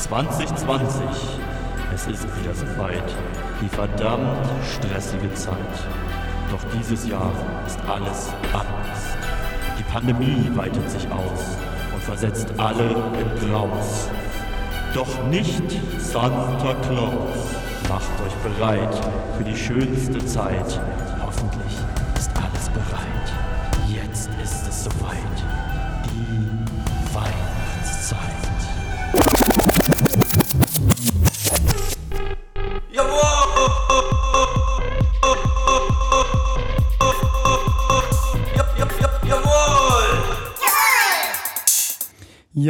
[0.00, 1.02] 2020.
[1.94, 3.04] Es ist wieder soweit.
[3.60, 5.54] Die verdammt stressige Zeit.
[6.50, 7.32] Doch dieses Jahr
[7.66, 9.16] ist alles anders.
[9.78, 11.58] Die Pandemie weitet sich aus
[11.92, 14.08] und versetzt alle in Graus.
[14.94, 15.62] Doch nicht
[15.98, 17.54] Santa Claus.
[17.88, 18.94] Macht euch bereit
[19.36, 20.80] für die schönste Zeit.
[21.22, 21.76] Hoffentlich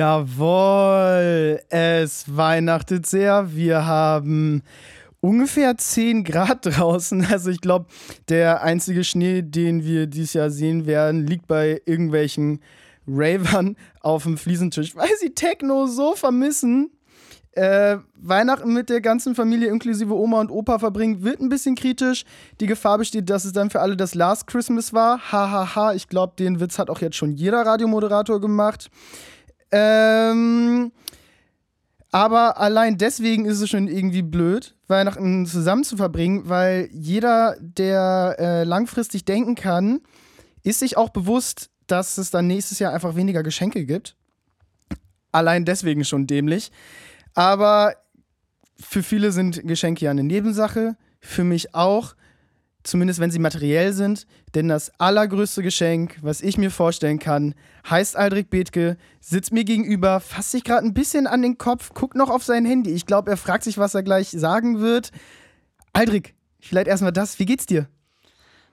[0.01, 3.55] Jawohl, es weihnachtet sehr.
[3.55, 4.63] Wir haben
[5.21, 7.27] ungefähr 10 Grad draußen.
[7.31, 7.85] Also ich glaube,
[8.31, 12.61] der einzige Schnee, den wir dieses Jahr sehen werden, liegt bei irgendwelchen
[13.07, 16.93] Ravern auf dem Fliesentisch, weil sie Techno so vermissen.
[17.53, 22.25] Äh, Weihnachten mit der ganzen Familie inklusive Oma und Opa verbringen, wird ein bisschen kritisch.
[22.59, 25.19] Die Gefahr besteht, dass es dann für alle das Last Christmas war.
[25.31, 25.93] Hahaha, ha, ha.
[25.93, 28.89] ich glaube, den Witz hat auch jetzt schon jeder Radiomoderator gemacht.
[29.73, 30.93] Ähm,
[32.13, 38.37] aber allein deswegen ist es schon irgendwie blöd, Weihnachten zusammen zu verbringen, weil jeder, der
[38.39, 40.01] äh, langfristig denken kann,
[40.63, 44.17] ist sich auch bewusst, dass es dann nächstes Jahr einfach weniger Geschenke gibt.
[45.33, 46.73] Allein deswegen schon dämlich.
[47.35, 47.95] Aber
[48.79, 52.17] für viele sind Geschenke ja eine Nebensache, für mich auch,
[52.83, 54.27] zumindest wenn sie materiell sind.
[54.55, 57.55] Denn das allergrößte Geschenk, was ich mir vorstellen kann,
[57.89, 62.17] heißt Aldrich Bethke, sitzt mir gegenüber, fasst sich gerade ein bisschen an den Kopf, guckt
[62.17, 62.91] noch auf sein Handy.
[62.91, 65.11] Ich glaube, er fragt sich, was er gleich sagen wird.
[65.93, 67.39] Aldrich, vielleicht erstmal das.
[67.39, 67.89] Wie geht's dir?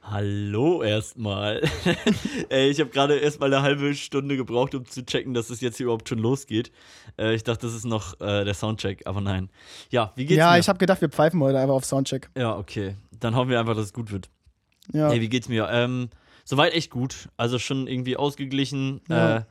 [0.09, 1.61] Hallo erstmal.
[2.49, 5.75] Ey, ich habe gerade erstmal eine halbe Stunde gebraucht, um zu checken, dass es jetzt
[5.75, 6.71] hier überhaupt schon losgeht.
[7.19, 9.49] Äh, ich dachte, das ist noch äh, der Soundcheck, aber nein.
[9.89, 10.53] Ja, wie geht's ja, mir?
[10.53, 12.29] Ja, ich habe gedacht, wir pfeifen heute einfach auf Soundcheck.
[12.37, 12.95] Ja, okay.
[13.19, 14.29] Dann hoffen wir einfach, dass es gut wird.
[14.93, 15.11] Ja.
[15.11, 15.67] Ey, wie geht's mir?
[15.71, 16.09] Ähm,
[16.45, 17.29] soweit echt gut.
[17.37, 19.01] Also schon irgendwie ausgeglichen.
[19.09, 19.37] Ja.
[19.37, 19.43] Äh,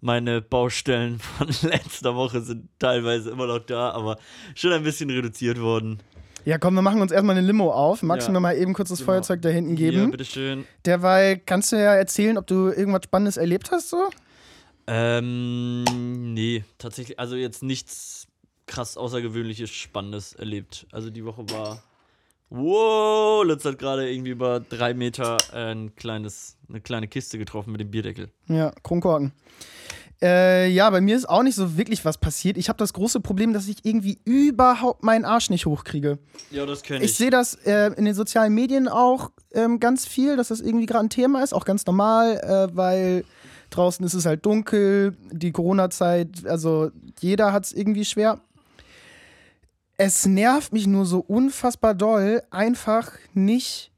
[0.00, 4.18] meine Baustellen von letzter Woche sind teilweise immer noch da, aber
[4.54, 6.00] schon ein bisschen reduziert worden.
[6.44, 8.02] Ja, komm, wir machen uns erstmal eine Limo auf.
[8.02, 8.28] Magst Ja.
[8.28, 9.12] du mir mal eben kurz das Genau.
[9.12, 10.10] Feuerzeug da hinten geben?
[10.10, 10.66] bitteschön.
[10.84, 14.10] Derweil kannst du ja erzählen, ob du irgendwas Spannendes erlebt hast, so?
[14.86, 15.84] Ähm,
[16.34, 18.26] nee, tatsächlich, also jetzt nichts
[18.66, 20.86] krass Außergewöhnliches, Spannendes erlebt.
[20.92, 21.82] Also die Woche war.
[22.50, 27.72] Wow, Lutz hat gerade irgendwie über drei Meter äh, ein kleines, eine kleine Kiste getroffen
[27.72, 28.30] mit dem Bierdeckel.
[28.48, 29.32] Ja, Kronkorken.
[30.22, 32.56] Äh, ja, bei mir ist auch nicht so wirklich was passiert.
[32.56, 36.18] Ich habe das große Problem, dass ich irgendwie überhaupt meinen Arsch nicht hochkriege.
[36.50, 40.36] Ja, das kenne Ich sehe das äh, in den sozialen Medien auch ähm, ganz viel,
[40.36, 43.24] dass das irgendwie gerade ein Thema ist, auch ganz normal, äh, weil
[43.70, 46.90] draußen ist es halt dunkel, die Corona-Zeit, also
[47.20, 48.40] jeder hat es irgendwie schwer.
[49.96, 53.90] Es nervt mich nur so unfassbar doll, einfach nicht.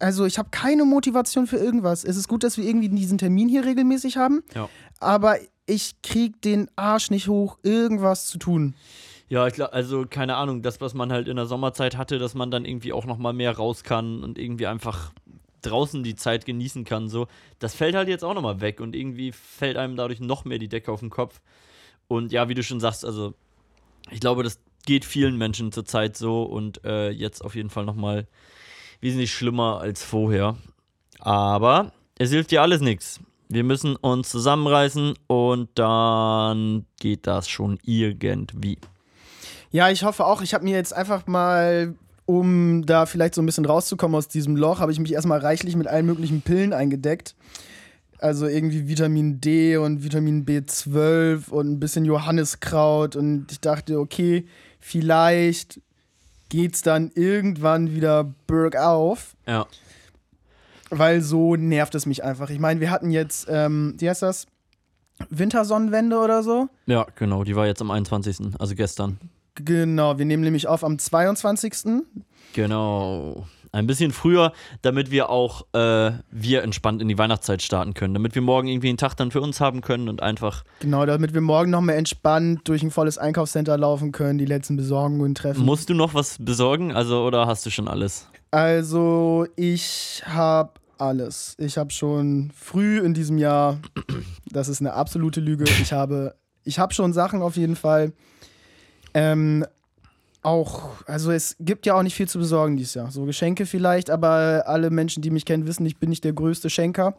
[0.00, 2.04] Also ich habe keine Motivation für irgendwas.
[2.04, 4.68] Es ist gut, dass wir irgendwie diesen Termin hier regelmäßig haben, Ja.
[5.00, 8.74] aber ich krieg den Arsch nicht hoch, irgendwas zu tun.
[9.28, 12.34] Ja, ich glaube, also keine Ahnung, das, was man halt in der Sommerzeit hatte, dass
[12.34, 15.12] man dann irgendwie auch noch mal mehr raus kann und irgendwie einfach
[15.62, 17.26] draußen die Zeit genießen kann, so,
[17.58, 20.58] das fällt halt jetzt auch noch mal weg und irgendwie fällt einem dadurch noch mehr
[20.58, 21.40] die Decke auf den Kopf.
[22.06, 23.34] Und ja, wie du schon sagst, also
[24.10, 27.94] ich glaube, das geht vielen Menschen zurzeit so und äh, jetzt auf jeden Fall noch
[27.94, 28.26] mal
[29.02, 30.56] wesentlich schlimmer als vorher.
[31.18, 33.20] Aber es hilft dir alles nichts.
[33.50, 38.78] Wir müssen uns zusammenreißen und dann geht das schon irgendwie.
[39.70, 40.40] Ja, ich hoffe auch.
[40.40, 41.94] Ich habe mir jetzt einfach mal,
[42.24, 45.76] um da vielleicht so ein bisschen rauszukommen aus diesem Loch, habe ich mich erstmal reichlich
[45.76, 47.34] mit allen möglichen Pillen eingedeckt.
[48.20, 53.16] Also irgendwie Vitamin D und Vitamin B12 und ein bisschen Johanniskraut.
[53.16, 54.46] Und ich dachte, okay,
[54.80, 55.80] vielleicht
[56.48, 59.36] geht's dann irgendwann wieder bergauf.
[59.46, 59.66] Ja.
[60.90, 62.50] Weil so nervt es mich einfach.
[62.50, 64.46] Ich meine, wir hatten jetzt, ähm, wie heißt das?
[65.28, 66.68] Wintersonnenwende oder so.
[66.86, 69.18] Ja, genau, die war jetzt am 21., also gestern.
[69.56, 72.04] Genau, wir nehmen nämlich auf am 22.
[72.54, 73.46] Genau.
[73.72, 78.14] Ein bisschen früher, damit wir auch äh, wir entspannt in die Weihnachtszeit starten können.
[78.14, 80.64] Damit wir morgen irgendwie einen Tag dann für uns haben können und einfach.
[80.80, 85.34] Genau, damit wir morgen nochmal entspannt durch ein volles Einkaufscenter laufen können, die letzten Besorgungen
[85.34, 85.64] treffen.
[85.64, 86.92] Musst du noch was besorgen?
[86.92, 88.26] Also, oder hast du schon alles?
[88.50, 91.54] Also, ich habe alles.
[91.58, 93.78] Ich habe schon früh in diesem Jahr,
[94.50, 96.34] das ist eine absolute Lüge, ich habe,
[96.64, 98.12] ich habe schon Sachen auf jeden Fall.
[99.14, 99.64] Ähm,
[100.42, 103.10] auch, also es gibt ja auch nicht viel zu besorgen dieses Jahr.
[103.10, 106.70] So Geschenke vielleicht, aber alle Menschen, die mich kennen, wissen, ich bin nicht der größte
[106.70, 107.16] Schenker.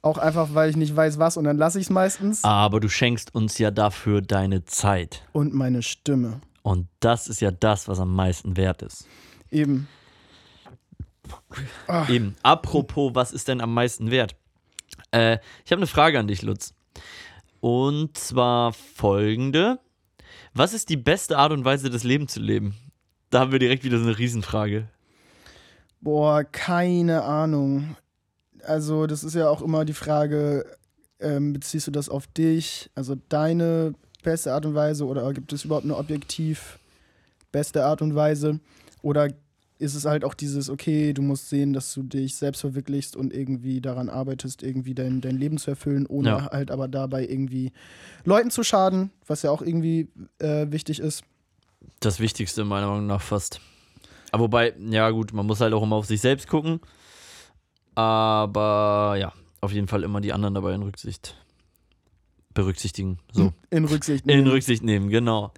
[0.00, 2.44] Auch einfach, weil ich nicht weiß, was und dann lasse ich es meistens.
[2.44, 5.22] Aber du schenkst uns ja dafür deine Zeit.
[5.32, 6.40] Und meine Stimme.
[6.62, 9.06] Und das ist ja das, was am meisten wert ist.
[9.50, 9.88] Eben.
[11.86, 12.06] Ah.
[12.08, 12.36] Eben.
[12.42, 14.36] Apropos, was ist denn am meisten wert?
[15.10, 16.74] Äh, ich habe eine Frage an dich, Lutz.
[17.60, 19.80] Und zwar folgende.
[20.54, 22.74] Was ist die beste Art und Weise, das Leben zu leben?
[23.30, 24.88] Da haben wir direkt wieder so eine Riesenfrage.
[26.00, 27.96] Boah, keine Ahnung.
[28.62, 30.64] Also, das ist ja auch immer die Frage,
[31.20, 35.64] ähm, beziehst du das auf dich, also deine beste Art und Weise, oder gibt es
[35.64, 36.78] überhaupt eine objektiv
[37.52, 38.60] beste Art und Weise?
[39.02, 39.28] Oder
[39.78, 43.32] ist es halt auch dieses, okay, du musst sehen, dass du dich selbst verwirklichst und
[43.32, 46.50] irgendwie daran arbeitest, irgendwie dein, dein Leben zu erfüllen, ohne Ja.
[46.50, 47.72] halt aber dabei irgendwie
[48.24, 50.08] Leuten zu schaden, was ja auch irgendwie
[50.40, 51.22] äh, wichtig ist.
[52.00, 53.60] Das Wichtigste meiner Meinung nach fast.
[54.32, 56.80] Aber wobei, ja gut, man muss halt auch immer auf sich selbst gucken.
[57.94, 61.36] Aber ja, auf jeden Fall immer die anderen dabei in Rücksicht
[62.54, 63.18] berücksichtigen.
[63.32, 63.52] So.
[63.70, 64.26] In Rücksicht.
[64.26, 64.48] In nehmen.
[64.50, 65.52] Rücksicht nehmen, genau.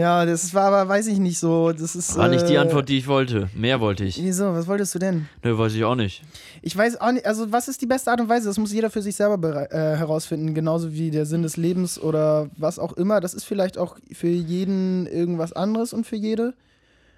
[0.00, 1.72] Ja, das war aber, weiß ich nicht so.
[1.72, 2.16] Das ist.
[2.16, 3.50] War nicht die äh, Antwort, die ich wollte.
[3.54, 4.16] Mehr wollte ich.
[4.22, 4.54] Wieso?
[4.54, 5.28] Was wolltest du denn?
[5.44, 6.22] Nö, weiß ich auch nicht.
[6.62, 8.48] Ich weiß auch nicht, also was ist die beste Art und Weise?
[8.48, 12.48] Das muss jeder für sich selber äh, herausfinden, genauso wie der Sinn des Lebens oder
[12.56, 13.20] was auch immer.
[13.20, 16.54] Das ist vielleicht auch für jeden irgendwas anderes und für jede.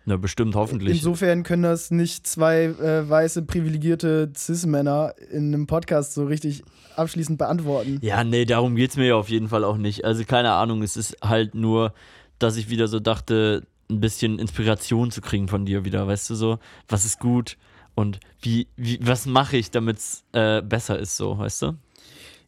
[0.04, 0.96] Na, bestimmt, hoffentlich.
[0.96, 6.64] Insofern können das nicht zwei äh, weiße, privilegierte Cis-Männer in einem Podcast so richtig
[6.96, 7.98] abschließend beantworten.
[8.02, 10.04] Ja, nee, darum geht's mir ja auf jeden Fall auch nicht.
[10.04, 11.94] Also keine Ahnung, es ist halt nur,
[12.38, 16.34] dass ich wieder so dachte, ein bisschen Inspiration zu kriegen von dir wieder, weißt du
[16.34, 16.58] so,
[16.88, 17.56] was ist gut
[17.94, 21.76] und wie, wie was mache ich, damit's äh, besser ist so, weißt du?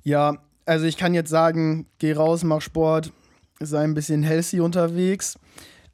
[0.02, 3.12] Ja, also ich kann jetzt sagen, geh raus, mach Sport,
[3.60, 5.38] sei ein bisschen healthy unterwegs.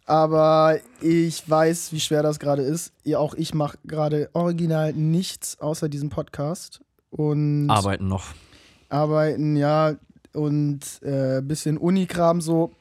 [0.07, 2.93] Aber ich weiß, wie schwer das gerade ist.
[3.05, 6.81] Ja, auch ich mache gerade original nichts außer diesem Podcast.
[7.11, 8.35] Und Arbeiten noch.
[8.89, 9.95] arbeiten, ja,
[10.33, 12.73] und äh, bisschen Unikram so.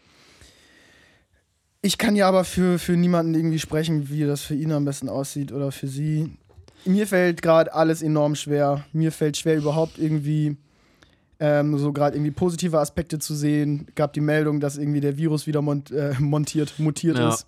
[1.82, 5.08] Ich kann ja aber für, für niemanden irgendwie sprechen, wie das für ihn am besten
[5.08, 6.38] aussieht oder für sie.
[6.86, 8.86] Mir fällt gerade alles enorm schwer.
[8.92, 10.58] Mir fällt schwer, überhaupt irgendwie
[11.40, 13.88] ähm, so gerade irgendwie positive Aspekte zu sehen.
[13.96, 17.30] Gab die Meldung, dass irgendwie der Virus wieder mont äh, montiert, mutiert Ja.
[17.30, 17.46] ist.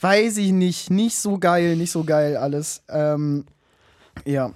[0.00, 0.90] Weiß ich nicht.
[0.90, 2.82] Nicht so geil, nicht so geil alles.
[2.88, 3.44] Ähm,
[4.24, 4.52] ja.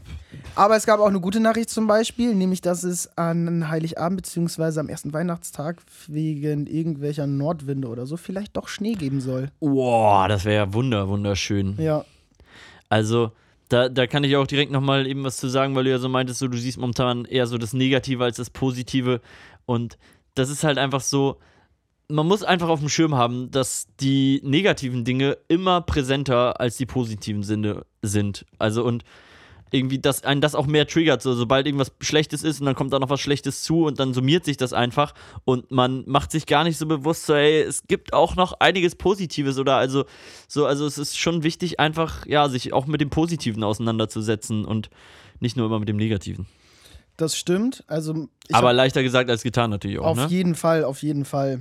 [0.54, 4.80] Aber es gab auch eine gute Nachricht zum Beispiel, nämlich dass es an Heiligabend bzw.
[4.80, 9.50] am ersten Weihnachtstag wegen irgendwelcher Nordwinde oder so vielleicht doch Schnee geben soll.
[9.60, 11.76] Boah, das wäre ja wunder, wunderschön.
[11.78, 12.04] Ja.
[12.88, 13.32] Also,
[13.68, 16.08] da, da kann ich auch direkt nochmal eben was zu sagen, weil du ja so
[16.08, 19.20] meintest, so, du siehst momentan eher so das Negative als das Positive.
[19.64, 19.98] Und
[20.34, 21.38] das ist halt einfach so,
[22.08, 26.86] man muss einfach auf dem Schirm haben, dass die negativen Dinge immer präsenter als die
[26.86, 28.46] positiven Sinne sind.
[28.58, 29.02] Also und
[29.70, 31.22] irgendwie, dass einen das auch mehr triggert.
[31.22, 34.14] So, sobald irgendwas Schlechtes ist und dann kommt da noch was Schlechtes zu und dann
[34.14, 35.14] summiert sich das einfach
[35.44, 38.94] und man macht sich gar nicht so bewusst, so, ey, es gibt auch noch einiges
[38.94, 40.04] Positives oder also,
[40.48, 44.90] so, also es ist schon wichtig, einfach, ja, sich auch mit dem Positiven auseinanderzusetzen und
[45.40, 46.46] nicht nur immer mit dem Negativen.
[47.16, 47.82] Das stimmt.
[47.86, 50.26] Also Aber leichter gesagt als getan natürlich auch, auf ne?
[50.28, 51.60] jeden Fall, auf jeden Fall.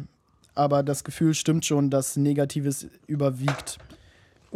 [0.54, 3.78] Aber das Gefühl stimmt schon, dass Negatives überwiegt.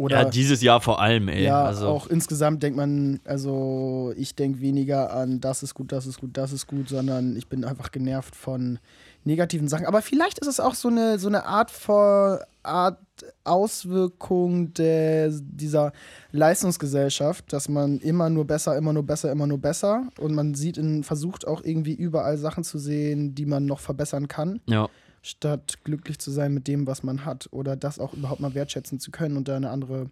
[0.00, 1.44] Oder Ja, dieses Jahr vor allem, ey.
[1.44, 6.06] Ja, also, auch insgesamt denkt man, also ich denke weniger an, das ist gut, das
[6.06, 8.78] ist gut, das ist gut, sondern ich bin einfach genervt von
[9.24, 9.84] negativen Sachen.
[9.84, 12.98] Aber vielleicht ist es auch so eine, so eine Art, vor, Art
[13.44, 15.92] Auswirkung der, dieser
[16.32, 20.78] Leistungsgesellschaft, dass man immer nur besser, immer nur besser, immer nur besser und man sieht
[20.78, 24.88] in, versucht auch irgendwie überall Sachen zu sehen, die man noch verbessern kann ja.
[25.22, 28.98] Statt glücklich zu sein mit dem, was man hat oder das auch überhaupt mal wertschätzen
[28.98, 30.06] zu können und da eine andere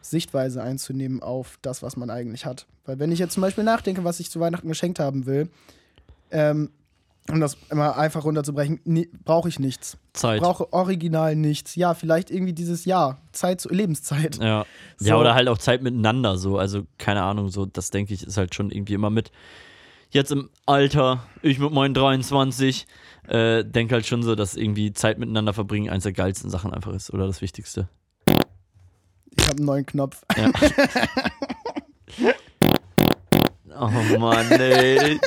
[0.00, 2.66] Sichtweise einzunehmen auf das, was man eigentlich hat.
[2.84, 5.48] Weil wenn ich jetzt zum Beispiel nachdenke, was ich zu Weihnachten geschenkt haben will,
[6.30, 6.70] ähm,
[7.30, 9.96] um das immer einfach runterzubrechen, nee, brauche ich nichts.
[10.12, 10.42] Zeit.
[10.42, 11.74] Brauche original nichts.
[11.74, 14.36] Ja, vielleicht irgendwie dieses Jahr, Zeit, Lebenszeit.
[14.36, 14.66] Ja.
[14.98, 15.08] So.
[15.08, 16.58] ja, oder halt auch Zeit miteinander, so.
[16.58, 19.32] Also, keine Ahnung, so, das denke ich, ist halt schon irgendwie immer mit.
[20.14, 22.86] Jetzt im Alter, ich mit meinen 23,
[23.26, 26.92] äh, denke halt schon so, dass irgendwie Zeit miteinander verbringen eins der geilsten Sachen einfach
[26.92, 27.88] ist oder das Wichtigste.
[29.36, 30.22] Ich habe einen neuen Knopf.
[30.36, 30.52] Ja.
[33.80, 35.18] oh Mann, ey.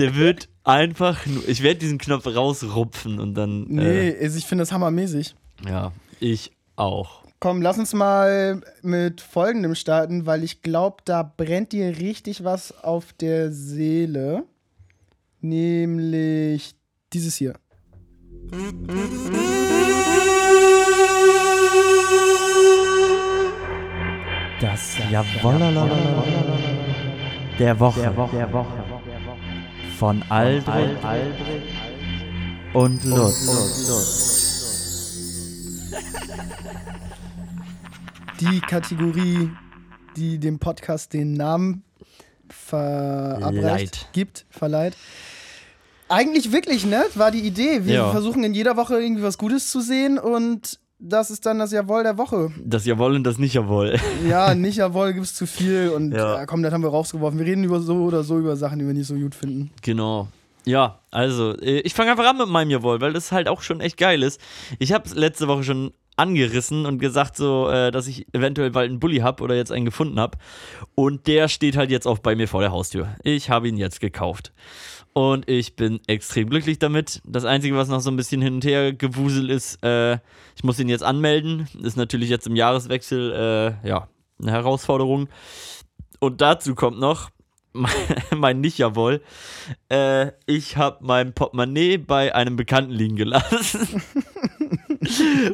[0.00, 1.48] Der wird einfach nur.
[1.48, 3.66] Ich werde diesen Knopf rausrupfen und dann.
[3.68, 5.36] Nee, Äh, ich finde das hammermäßig.
[5.68, 7.22] ja, ich auch.
[7.38, 12.82] Komm, lass uns mal mit folgendem starten, weil ich glaube, da brennt dir richtig was
[12.82, 14.44] auf der Seele.
[15.40, 16.74] Nämlich
[17.12, 17.54] dieses hier.
[24.60, 25.88] Das Jawollala
[27.58, 28.12] der Woche.
[29.98, 30.98] von Aldrich
[32.72, 34.46] und Lutz.
[38.40, 39.50] Die Kategorie,
[40.16, 41.84] die dem Podcast den Namen
[42.48, 44.96] verabreicht, gibt, verleiht.
[46.08, 47.04] Eigentlich wirklich, ne?
[47.14, 47.84] War die Idee.
[47.84, 48.10] Wir Ja.
[48.10, 52.04] versuchen in jeder Woche irgendwie was Gutes zu sehen und das ist dann das Jawohl
[52.04, 52.52] der Woche.
[52.64, 53.96] Das Jawohl und das Nicht-Jawohl.
[54.28, 56.36] Ja, nicht Jawohl gibt's zu viel und Ja.
[56.36, 56.46] ja.
[56.46, 57.38] komm, das haben wir rausgeworfen.
[57.38, 59.70] Wir reden über so oder so über Sachen, die wir nicht so gut finden.
[59.82, 60.28] Genau.
[60.64, 63.80] Ja, also, äh, ich fange einfach an mit meinem Jawohl, weil das halt auch schon
[63.80, 64.40] echt geil ist.
[64.78, 69.00] Ich habe letzte Woche schon angerissen und gesagt, so, äh, dass ich eventuell bald einen
[69.00, 70.38] Bulli habe oder jetzt einen gefunden habe.
[70.94, 73.14] Und der steht halt jetzt auch bei mir vor der Haustür.
[73.22, 74.52] Ich habe ihn jetzt gekauft.
[75.12, 77.22] Und ich bin extrem glücklich damit.
[77.24, 80.14] Das Einzige, was noch so ein bisschen hin und her gewuselt ist, äh,
[80.56, 81.68] ich muss ihn jetzt anmelden.
[81.82, 84.08] Ist natürlich jetzt im Jahreswechsel, äh, ja,
[84.40, 85.28] eine Herausforderung.
[86.20, 87.30] Und dazu kommt noch,
[88.36, 89.22] mein Nicht-Jawohl,
[89.90, 94.02] äh, ich habe mein Portemonnaie bei einem Bekannten liegen gelassen.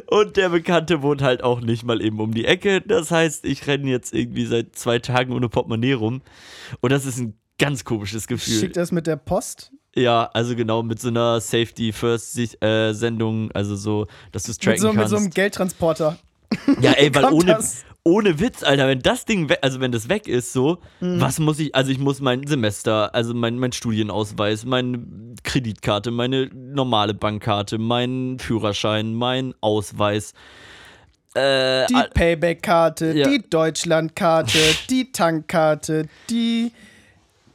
[0.07, 2.81] Und der Bekannte wohnt halt auch nicht mal eben um die Ecke.
[2.81, 6.21] Das heißt, ich renne jetzt irgendwie seit zwei Tagen ohne Portemonnaie rum.
[6.81, 8.59] Und das ist ein ganz komisches Gefühl.
[8.59, 9.71] Schickt das mit der Post?
[9.95, 14.63] Ja, also genau, mit so einer Safety First Sendung, also so, dass du es Mit
[14.63, 15.11] tracken so, mit kannst.
[15.11, 16.17] so einem Geldtransporter.
[16.81, 17.83] Ja, ey, weil ohne, das?
[18.03, 21.21] ohne Witz, Alter, wenn das Ding weg, also wenn das weg ist, so, Mhm.
[21.21, 24.99] was muss ich, also ich muss mein Semester, also mein, mein Studienausweis, meine
[25.43, 30.33] Kreditkarte, meine normale Bankkarte, meinen Führerschein, mein Ausweis,
[31.35, 33.27] äh, Die Payback-Karte, Ja.
[33.29, 34.57] die Deutschland-Karte,
[34.89, 36.71] die Tankkarte, die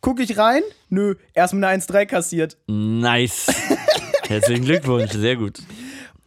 [0.00, 2.56] Gucke ich rein, nö, erstmal eine 1,3 kassiert.
[2.68, 3.46] nice.
[4.28, 5.58] Herzlichen Glückwunsch, sehr gut.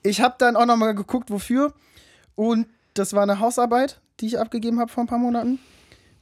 [0.06, 1.74] Ich habe dann auch nochmal geguckt, wofür.
[2.36, 5.60] Und das war eine Hausarbeit, die ich abgegeben habe vor ein paar Monaten.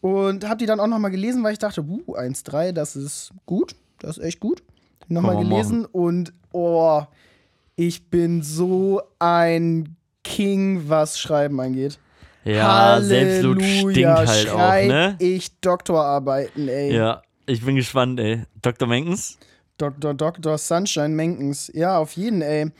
[0.01, 3.75] Und habe die dann auch nochmal gelesen, weil ich dachte, uh, 1,3, das ist gut.
[3.99, 4.63] Das ist echt gut.
[5.07, 7.03] Nochmal gelesen und oh,
[7.75, 11.99] ich bin so ein King, was Schreiben angeht.
[12.45, 15.15] Ja, Selbstlob stinkt halt auch, ne?
[15.19, 16.93] ich Doktorarbeiten, ey.
[16.95, 18.43] Ja, ich bin gespannt, ey.
[18.61, 18.87] Dr.
[18.87, 19.37] Menkens?
[19.77, 20.13] Dr.
[20.13, 20.57] Dr.
[20.57, 21.71] Sunshine Menkens.
[21.73, 22.71] Ja, auf jeden, ey.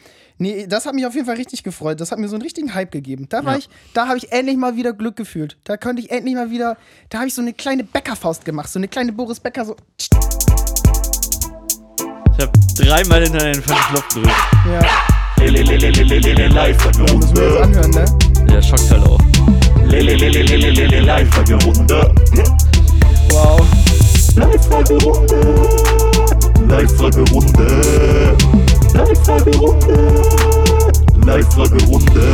[0.43, 2.01] Nee, das hat mich auf jeden Fall richtig gefreut.
[2.01, 3.27] Das hat mir so einen richtigen Hype gegeben.
[3.29, 3.59] Da war Ja.
[3.59, 5.55] ich, da habe ich endlich mal wieder Glück gefühlt.
[5.63, 6.75] Da konnte ich endlich mal wieder,
[7.09, 9.77] da habe ich so eine kleine Bäckerfaust gemacht, so eine kleine Boris Becker so.
[9.97, 10.09] Ich
[12.41, 14.35] habe dreimal hintereinander den falschen Knopf gedrückt.
[14.65, 14.81] Ja,
[16.49, 18.05] Live anhören, ne?
[18.51, 19.21] Der schockt halt auch.
[23.29, 23.65] Wow.
[24.35, 25.69] Live-Fragerunde.
[26.67, 28.35] Live-Fragerunde.
[28.93, 30.21] Live-Fragerunde.
[31.25, 32.33] Live-Fragerunde.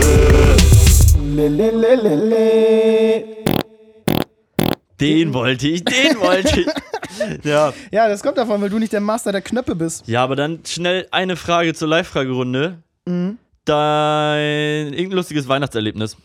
[4.99, 6.67] Den wollte ich, den wollte ich.
[7.43, 7.73] Ja.
[7.91, 10.07] Ja, das kommt davon, weil du nicht der Master der Knöpfe bist.
[10.07, 12.81] ja, aber dann schnell eine Frage zur Live-Fragerunde.
[13.05, 16.15] Dein irgendein lustiges Weihnachtserlebnis.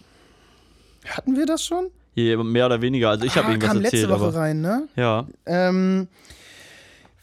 [1.05, 1.91] Hatten wir das schon?
[2.15, 3.11] Hier, mehr oder weniger.
[3.11, 4.89] Also ich habe ah, irgendwas kam letzte erzählt, Woche aber rein, ne?
[4.95, 5.27] ja.
[5.47, 6.07] Ähm,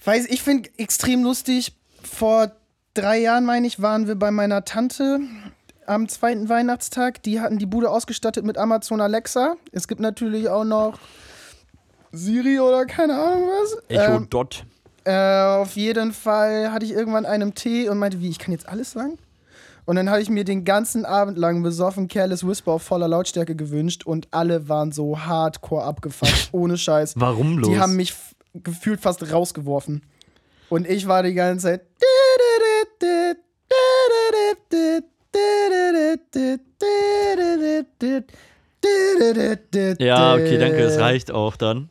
[0.03, 1.73] weiß ich finde extrem lustig.
[2.03, 2.51] Vor
[2.93, 5.19] drei Jahren, meine ich, waren wir bei meiner Tante
[5.85, 7.23] am zweiten Weihnachtstag.
[7.23, 9.55] Die hatten die Bude ausgestattet mit Amazon Alexa.
[9.71, 10.99] Es gibt natürlich auch noch
[12.11, 13.77] Siri oder keine Ahnung was.
[13.87, 14.65] Echo Ähm, Dot.
[15.05, 18.67] äh, auf jeden Fall hatte ich irgendwann einen Tee und meinte, wie, ich kann jetzt
[18.67, 19.17] alles sagen?
[19.85, 23.55] Und dann habe ich mir den ganzen Abend lang besoffen Careless Whisper auf voller Lautstärke
[23.55, 27.13] gewünscht und alle waren so hardcore abgefuckt, ohne Scheiß.
[27.17, 27.67] Warum los?
[27.69, 28.13] Die haben mich
[28.53, 30.03] gefühlt fast rausgeworfen.
[30.71, 31.81] Und ich war die ganze Zeit.
[39.99, 41.89] ja, okay, danke, es reicht auch dann.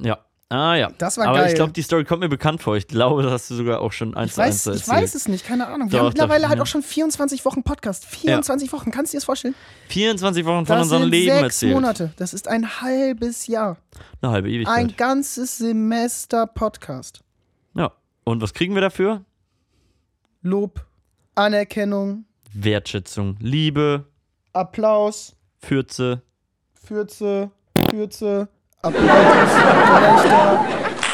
[0.00, 0.24] Ja,
[0.54, 0.90] Ah ja.
[0.98, 1.48] Das war Aber geil.
[1.48, 2.76] ich glaube, die Story kommt mir bekannt vor.
[2.76, 5.02] Ich glaube, das hast du sogar auch schon eins Ich zu eins weiß, ich erzählt.
[5.02, 5.90] weiß es nicht, keine Ahnung.
[5.90, 6.62] Wir Doch, haben mittlerweile doch, halt ja.
[6.62, 8.04] auch schon 24 Wochen Podcast.
[8.04, 9.54] 24 Wochen, kannst du dir das vorstellen?
[9.88, 11.72] 24 Wochen von Das unserem sind Leben sechs erzählt.
[11.74, 12.12] Monate.
[12.16, 13.78] Das ist ein halbes Jahr.
[14.22, 14.76] Eine halbe Ewigkeit.
[14.76, 17.20] Ein ganzes Semester Podcast.
[17.74, 17.90] ja.
[18.26, 19.22] Und was kriegen wir dafür?
[20.42, 20.84] Lob,
[21.34, 24.06] Anerkennung, Wertschätzung, Liebe,
[24.52, 26.22] Applaus, Fürze.
[26.74, 27.50] Fürze,
[27.90, 28.48] Fürze,
[28.92, 30.60] Gelächter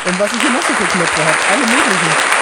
[0.07, 1.39] und was ich hier noch so für Knöpfe habe.
[1.53, 2.41] Alle möglichen.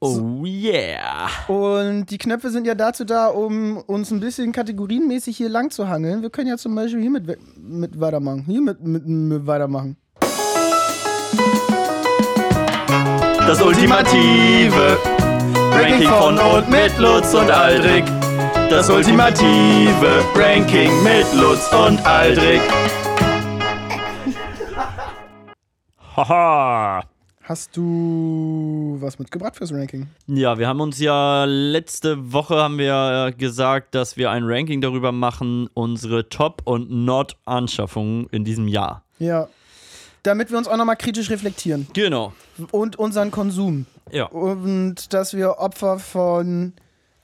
[0.00, 1.30] Oh yeah.
[1.48, 5.88] Und die Knöpfe sind ja dazu da, um uns ein bisschen kategorienmäßig hier lang zu
[5.88, 6.22] hangeln.
[6.22, 8.44] Wir können ja zum Beispiel hier mit, mit weitermachen.
[8.46, 9.96] Hier mit, mit, mit weitermachen.
[13.46, 14.98] Das ultimative
[15.72, 18.04] Ranking von und mit Lutz und Aldrich.
[18.68, 22.60] Das ultimative Ranking mit Lutz und Aldrich.
[26.16, 27.04] Haha.
[27.42, 30.06] Hast du was mitgebracht fürs Ranking?
[30.26, 35.12] Ja, wir haben uns ja letzte Woche haben wir gesagt, dass wir ein Ranking darüber
[35.12, 39.02] machen, unsere Top- und Not-Anschaffungen in diesem Jahr.
[39.18, 39.48] Ja.
[40.22, 41.86] Damit wir uns auch nochmal kritisch reflektieren.
[41.92, 42.32] Genau.
[42.70, 43.84] Und unseren Konsum.
[44.10, 44.24] Ja.
[44.24, 46.72] Und dass wir Opfer von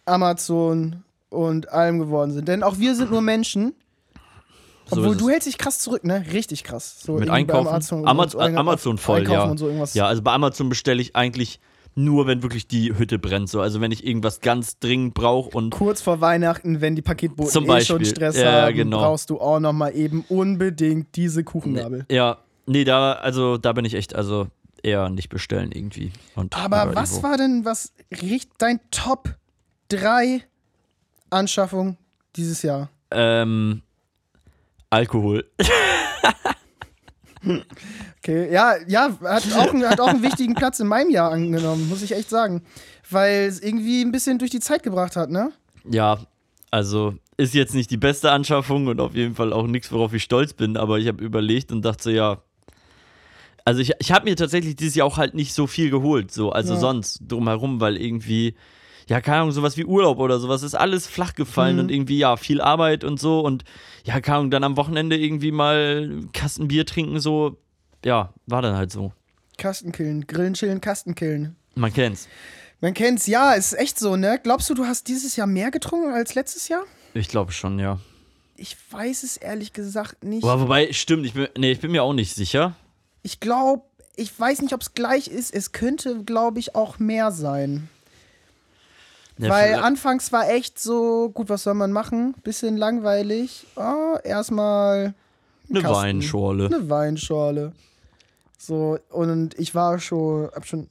[0.04, 2.46] Amazon und allem geworden sind.
[2.46, 3.74] Denn auch wir sind nur Menschen.
[4.92, 6.24] So Obwohl ist du hältst dich krass zurück, ne?
[6.32, 7.00] Richtig krass.
[7.00, 7.66] So Mit Einkaufen?
[7.68, 9.50] Amazon, Amaz- und so Amazon voll, Einkaufen ja.
[9.50, 9.94] Und so irgendwas.
[9.94, 11.60] Ja, also bei Amazon bestelle ich eigentlich
[11.94, 13.48] nur, wenn wirklich die Hütte brennt.
[13.50, 13.60] So.
[13.60, 17.80] Also wenn ich irgendwas ganz dringend brauche und Kurz vor Weihnachten, wenn die Paketboten eh
[17.82, 18.04] schon.
[18.04, 18.98] Stress Ja, haben, genau.
[18.98, 22.06] brauchst du auch nochmal eben unbedingt diese Kuchengabel.
[22.10, 24.46] ja, nee, da also da bin ich echt also
[24.82, 26.12] eher nicht bestellen irgendwie.
[26.34, 27.28] Und Aber was irgendwo.
[27.28, 29.34] war denn was richt dein Top
[29.88, 30.42] 3
[31.30, 31.96] Anschaffung
[32.36, 32.90] dieses Jahr?
[33.10, 33.82] ähm
[34.92, 35.44] Alkohol.
[38.18, 41.88] Okay, ja, ja, hat auch, einen- hat auch einen wichtigen Platz in meinem Jahr angenommen,
[41.88, 42.62] muss ich echt sagen.
[43.10, 45.50] Weil es irgendwie ein bisschen durch die Zeit gebracht hat, ne?
[45.90, 46.20] Ja,
[46.70, 50.22] also ist jetzt nicht die beste Anschaffung und auf jeden Fall auch nichts, worauf ich
[50.22, 52.42] stolz bin, aber ich habe überlegt und dachte ja.
[53.64, 56.52] Also ich, ich habe mir tatsächlich dieses Jahr auch halt nicht so viel geholt, so,
[56.52, 56.80] also Ja.
[56.80, 58.54] sonst drumherum, weil irgendwie,
[59.08, 61.82] ja, keine Ahnung, sowas wie Urlaub oder sowas ist alles flach gefallen Mhm.
[61.82, 63.64] und irgendwie, ja, viel Arbeit und so und
[64.04, 67.56] ja, keine Ahnung, dann am Wochenende irgendwie mal Kasten Bier trinken, so,
[68.04, 69.12] ja, war dann halt so.
[69.58, 71.56] Kastenkillen, Grillen, Chillen, Kastenkillen.
[71.74, 72.28] Man kennt's.
[72.80, 74.40] Man kennt's, ja, ist echt so, ne?
[74.42, 76.82] Glaubst du, du hast dieses Jahr mehr getrunken als letztes Jahr?
[77.14, 78.00] Ich glaube schon, ja.
[78.56, 80.42] Ich weiß es ehrlich gesagt nicht.
[80.44, 82.74] Aber wobei, stimmt, ich bin, nee, ich bin mir auch nicht sicher.
[83.22, 83.82] Ich glaube,
[84.16, 85.54] ich weiß nicht, ob es gleich ist.
[85.54, 87.88] Es könnte, glaube ich, auch mehr sein.
[89.38, 92.34] Ja, Weil anfangs war echt so, gut, was soll man machen?
[92.42, 93.66] Bisschen langweilig.
[93.76, 95.14] Oh, erstmal
[95.70, 95.82] eine.
[95.82, 96.66] Weinschorle.
[96.66, 97.72] eine Weinschorle.
[98.58, 100.88] So, und ich war schon, hab schon,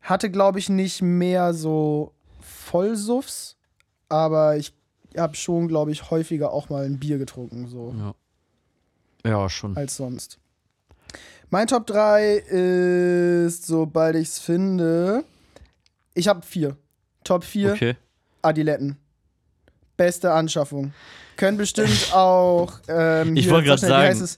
[0.00, 3.56] hatte, glaube ich, nicht mehr so Vollsuffs,
[4.08, 4.72] aber ich
[5.16, 8.14] habe schon, glaube ich, häufiger auch mal ein Bier getrunken, so, Ja.
[9.24, 9.76] Ja, schon.
[9.76, 10.38] als sonst.
[11.50, 15.22] Mein Top 3 ist, sobald ich es finde,
[16.14, 16.76] ich habe vier.
[17.24, 17.96] Top 4 Okay.
[18.42, 18.96] Adiletten.
[19.96, 20.92] Beste Anschaffung.
[21.36, 24.28] Können bestimmt auch, ähm, Ich hier, wollte wie sagen.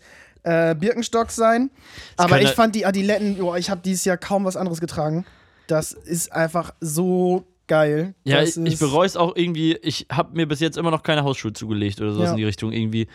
[0.42, 1.70] Äh, Birkenstock sein.
[2.16, 5.24] Aber ich fand die Adiletten, boah, ich habe dieses Jahr kaum was anderes getragen.
[5.68, 8.14] Das ist einfach so geil.
[8.24, 9.78] Ja, das ich, ich bereue es auch irgendwie.
[9.82, 12.30] Ich habe mir bis jetzt immer noch keine Hausschuhe zugelegt oder sowas Ja.
[12.32, 13.08] in die Richtung irgendwie.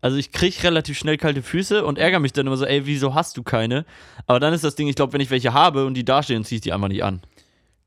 [0.00, 3.14] Also ich kriege relativ schnell kalte Füße und ärgere mich dann immer so, ey, wieso
[3.14, 3.84] hast du keine?
[4.26, 6.44] Aber dann ist das Ding, ich glaube, wenn ich welche habe und die da stehen,
[6.44, 7.20] ziehe ich die einfach nicht an.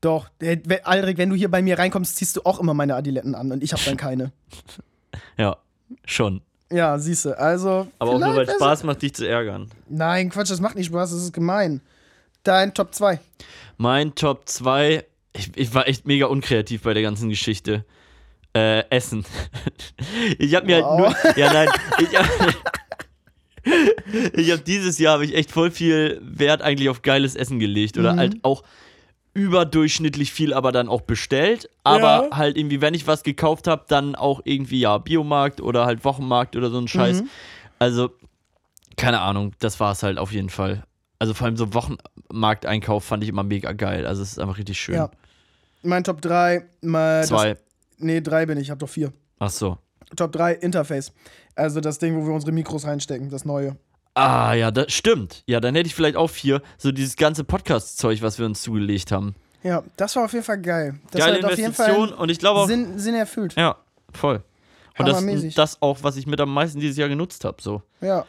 [0.00, 2.94] Doch, äh, wenn- Aldrich, wenn du hier bei mir reinkommst, ziehst du auch immer meine
[2.94, 4.32] Adiletten an und ich habe dann keine.
[5.38, 5.56] Ja,
[6.04, 6.42] schon.
[6.70, 7.38] Ja, siehst du.
[7.38, 7.86] Also.
[7.98, 9.70] Aber auch nur, weil es Spaß macht, dich zu ärgern.
[9.88, 11.80] Nein, Quatsch, das macht nicht Spaß, das ist gemein.
[12.42, 13.18] Dein Top 2.
[13.78, 17.84] Mein Top 2, ich, ich war echt mega unkreativ bei der ganzen Geschichte.
[18.54, 19.24] Äh, Essen.
[20.38, 21.14] Ich habe mir Wow.
[21.14, 21.44] halt nur.
[21.44, 21.68] Ja, nein.
[22.00, 22.28] Ich habe
[24.34, 27.98] ich hab dieses Jahr habe ich echt voll viel Wert eigentlich auf geiles Essen gelegt.
[27.98, 28.18] Oder Mhm.
[28.18, 28.62] halt auch
[29.36, 31.68] überdurchschnittlich viel, aber dann auch bestellt.
[31.84, 32.36] Aber Ja.
[32.36, 36.56] halt irgendwie, wenn ich was gekauft habe, dann auch irgendwie, ja, Biomarkt oder halt Wochenmarkt
[36.56, 37.22] oder so ein Scheiß.
[37.22, 37.28] Mhm.
[37.78, 38.10] Also,
[38.96, 40.84] keine Ahnung, das war es halt auf jeden Fall.
[41.18, 44.06] Also vor allem so Wochenmarkteinkauf fand ich immer mega geil.
[44.06, 44.94] Also es ist einfach richtig schön.
[44.96, 45.10] Ja.
[45.82, 46.64] Mein Top 3.
[46.82, 47.56] Mal Das, Zwei.
[47.98, 49.12] nee, drei bin ich, ich habe doch vier.
[49.38, 49.78] Ach so.
[50.14, 51.12] Top 3 Interface.
[51.54, 53.76] Also das Ding, wo wir unsere Mikros reinstecken, das neue.
[54.16, 55.42] Ah, ja, das stimmt.
[55.46, 56.62] Ja, dann hätte ich vielleicht auch vier.
[56.78, 59.34] So dieses ganze Podcast-Zeug, was wir uns zugelegt haben.
[59.62, 60.98] Ja, das war auf jeden Fall geil.
[61.10, 62.66] Das Geile hat auf jeden Investition Fall und ich glaube auch.
[62.66, 63.54] Sinn, Sinn erfüllt.
[63.56, 63.76] Ja,
[64.12, 64.42] voll.
[64.98, 67.60] Und das, das auch, was ich mit am meisten dieses Jahr genutzt habe.
[67.60, 67.82] So.
[68.00, 68.24] Ja.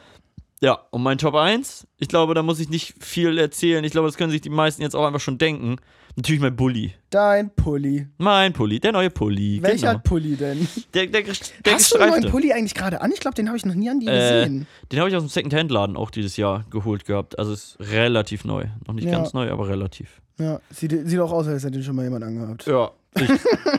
[0.62, 3.84] Ja, und mein Top 1, ich glaube, da muss ich nicht viel erzählen.
[3.84, 5.76] Ich glaube, das können sich die meisten jetzt auch einfach schon denken.
[6.16, 6.96] Natürlich mein Bulli.
[7.12, 8.08] Dein Pulli.
[8.18, 9.60] Mein Pulli, der neue Pulli.
[9.62, 10.02] Welcher genau.
[10.04, 10.68] Pulli denn?
[10.96, 12.32] Der, der, der, Hast du einen neuen.
[12.32, 13.12] Pulli eigentlich gerade an?
[13.12, 14.68] Ich glaube, den habe ich noch nie an dir Äh, gesehen.
[14.92, 17.38] Den habe ich aus dem Second-Hand-Laden auch dieses Jahr geholt gehabt.
[17.38, 18.66] Also ist relativ neu.
[18.88, 19.12] Noch nicht Ja.
[19.12, 20.22] ganz neu, aber relativ.
[20.40, 22.66] Ja, sieht, sieht auch aus, als hätte den schon mal jemand angehabt.
[22.66, 22.90] Ja.
[23.22, 23.32] Ich,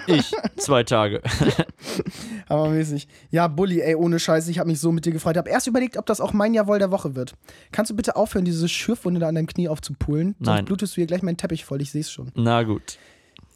[0.07, 1.23] ich zwei Tage.
[2.49, 3.09] Aber mäßig.
[3.31, 5.37] Ja, Bulli, ey, ohne Scheiß, ich habe mich so mit dir gefreut.
[5.37, 7.35] Ich habe erst überlegt, ob das auch mein Jawohl der Woche wird.
[7.73, 10.35] Kannst du bitte aufhören, diese Schürfwunde da an deinem Knie aufzupulen?
[10.39, 10.65] Sonst Nein.
[10.65, 12.33] blutest du hier gleich meinen Teppich voll, ich sehe es schon.
[12.35, 12.99] Na gut.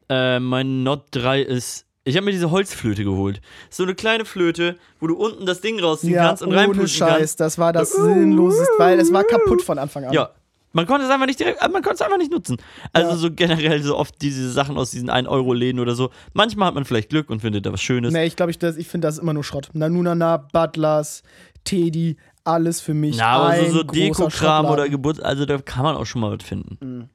[0.08, 1.84] Äh, mein Not 3 ist.
[2.04, 3.40] Ich habe mir diese Holzflöte geholt.
[3.70, 6.88] So eine kleine Flöte, wo du unten das Ding rausziehen Ja, kannst und ohne reinpusten
[6.88, 7.40] Scheiß, kannst.
[7.40, 10.12] das war das sinnloseste, weil es war kaputt von Anfang an.
[10.12, 10.30] Ja.
[10.74, 12.56] Man konnte es einfach nicht direkt, man konnte es einfach nicht nutzen.
[12.94, 13.16] Also Ja.
[13.16, 16.10] so generell so oft diese Sachen aus diesen 1-Euro-Läden oder so.
[16.32, 18.12] Manchmal hat man vielleicht Glück und findet da was Schönes.
[18.12, 19.68] Nee, ich glaube, ich, das- ich finde das immer nur Schrott.
[19.74, 21.22] Nanunana, Butlers,
[21.64, 23.16] Teddy, alles für mich.
[23.18, 26.36] Na, aber ein so, so Dekokram oder Geburt, also da kann man auch schon mal
[26.36, 27.08] was finden.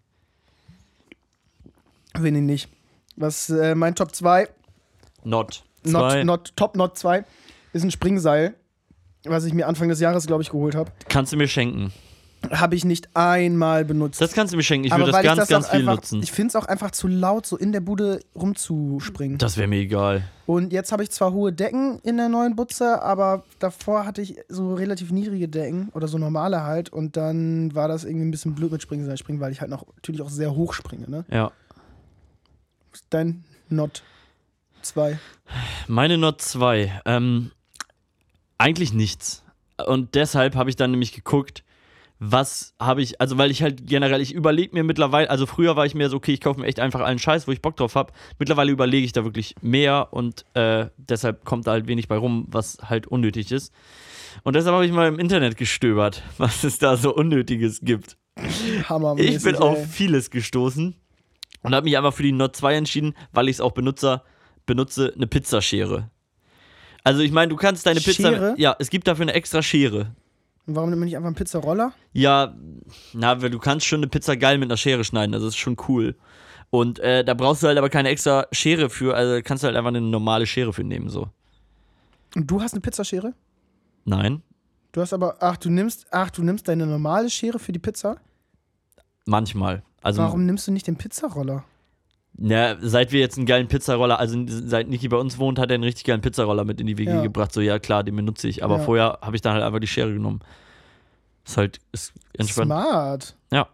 [2.15, 2.69] Finde ich nicht.
[3.15, 4.47] Was äh, mein Top 2,
[5.27, 5.63] Not.
[5.83, 7.25] not, not, Top Not 2,
[7.73, 8.55] ist ein Springseil,
[9.25, 10.91] was ich mir Anfang des Jahres, glaube ich, geholt habe.
[11.09, 11.91] Kannst du mir schenken.
[12.51, 14.21] Habe ich nicht einmal benutzt.
[14.21, 14.85] Das kannst du mir schenken.
[14.85, 16.21] Ich würde das ganz, ich das ganz viel einfach, nutzen.
[16.21, 19.39] Ich finde es auch einfach zu laut, so in der Bude rumzuspringen.
[19.39, 20.23] Das wäre mir egal.
[20.45, 24.37] Und jetzt habe ich zwar hohe Decken in der neuen Butze, aber davor hatte ich
[24.47, 26.89] so relativ niedrige Decken oder so normale halt.
[26.89, 29.85] Und dann war das irgendwie ein bisschen blöd mit Springseil springen, weil ich halt noch
[29.95, 31.09] natürlich auch sehr hoch springe.
[31.09, 31.25] Ne?
[31.29, 31.51] Ja.
[33.09, 34.03] Dein Not
[34.87, 35.19] 2.
[35.87, 37.01] Meine Not 2.
[37.05, 37.51] Ähm,
[38.57, 39.43] eigentlich nichts.
[39.85, 41.63] Und deshalb habe ich dann nämlich geguckt,
[42.19, 45.85] was habe ich, also weil ich halt generell, ich überlege mir mittlerweile, also früher war
[45.85, 47.95] ich mir so, okay, ich kaufe mir echt einfach allen Scheiß, wo ich Bock drauf
[47.95, 48.11] habe.
[48.39, 52.47] Mittlerweile überlege ich da wirklich mehr und äh, deshalb kommt da halt wenig bei rum,
[52.49, 53.71] was halt unnötig ist.
[54.43, 58.17] Und deshalb habe ich mal im Internet gestöbert, was es da so Unnötiges gibt.
[58.89, 59.35] Hammermäßig.
[59.35, 59.61] Ich bin ey.
[59.61, 60.95] auf vieles gestoßen
[61.61, 64.23] und habe mich einfach für die Not 2 entschieden, weil ich es auch benutzer,
[64.67, 66.11] benutze, eine Pizzaschere.
[67.03, 68.29] Also ich meine, du kannst deine Pizza.
[68.29, 68.53] Schere?
[68.57, 70.13] Ja, es gibt dafür eine extra Schere.
[70.67, 71.93] Und warum nimmt man nicht einfach einen Pizzaroller?
[72.13, 72.53] Ja,
[73.13, 75.59] na, weil du kannst schon eine Pizza geil mit einer Schere schneiden, also das ist
[75.59, 76.15] schon cool.
[76.69, 79.77] Und äh, da brauchst du halt aber keine extra Schere für, also kannst du halt
[79.77, 81.29] einfach eine normale Schere für nehmen, so.
[82.35, 83.33] Und du hast eine Pizzaschere?
[84.05, 84.43] Nein,
[84.93, 88.17] Du hast aber, ach, du nimmst, ach, du nimmst deine normale Schere für die Pizza?
[89.25, 89.83] manchmal.
[90.01, 91.63] Also, Warum nimmst du nicht den Pizzaroller?
[92.39, 95.75] Ja, seit wir jetzt einen geilen Pizzaroller, also seit Niki bei uns wohnt, hat er
[95.75, 97.21] einen richtig geilen Pizzaroller mit in die WG Ja.
[97.21, 97.51] gebracht.
[97.51, 98.63] So, ja klar, den benutze ich.
[98.63, 98.83] Aber Ja.
[98.83, 100.41] vorher habe ich dann halt einfach die Schere genommen.
[101.45, 102.67] Ist halt, ist entspannt.
[102.71, 103.35] Smart.
[103.51, 103.67] Ja.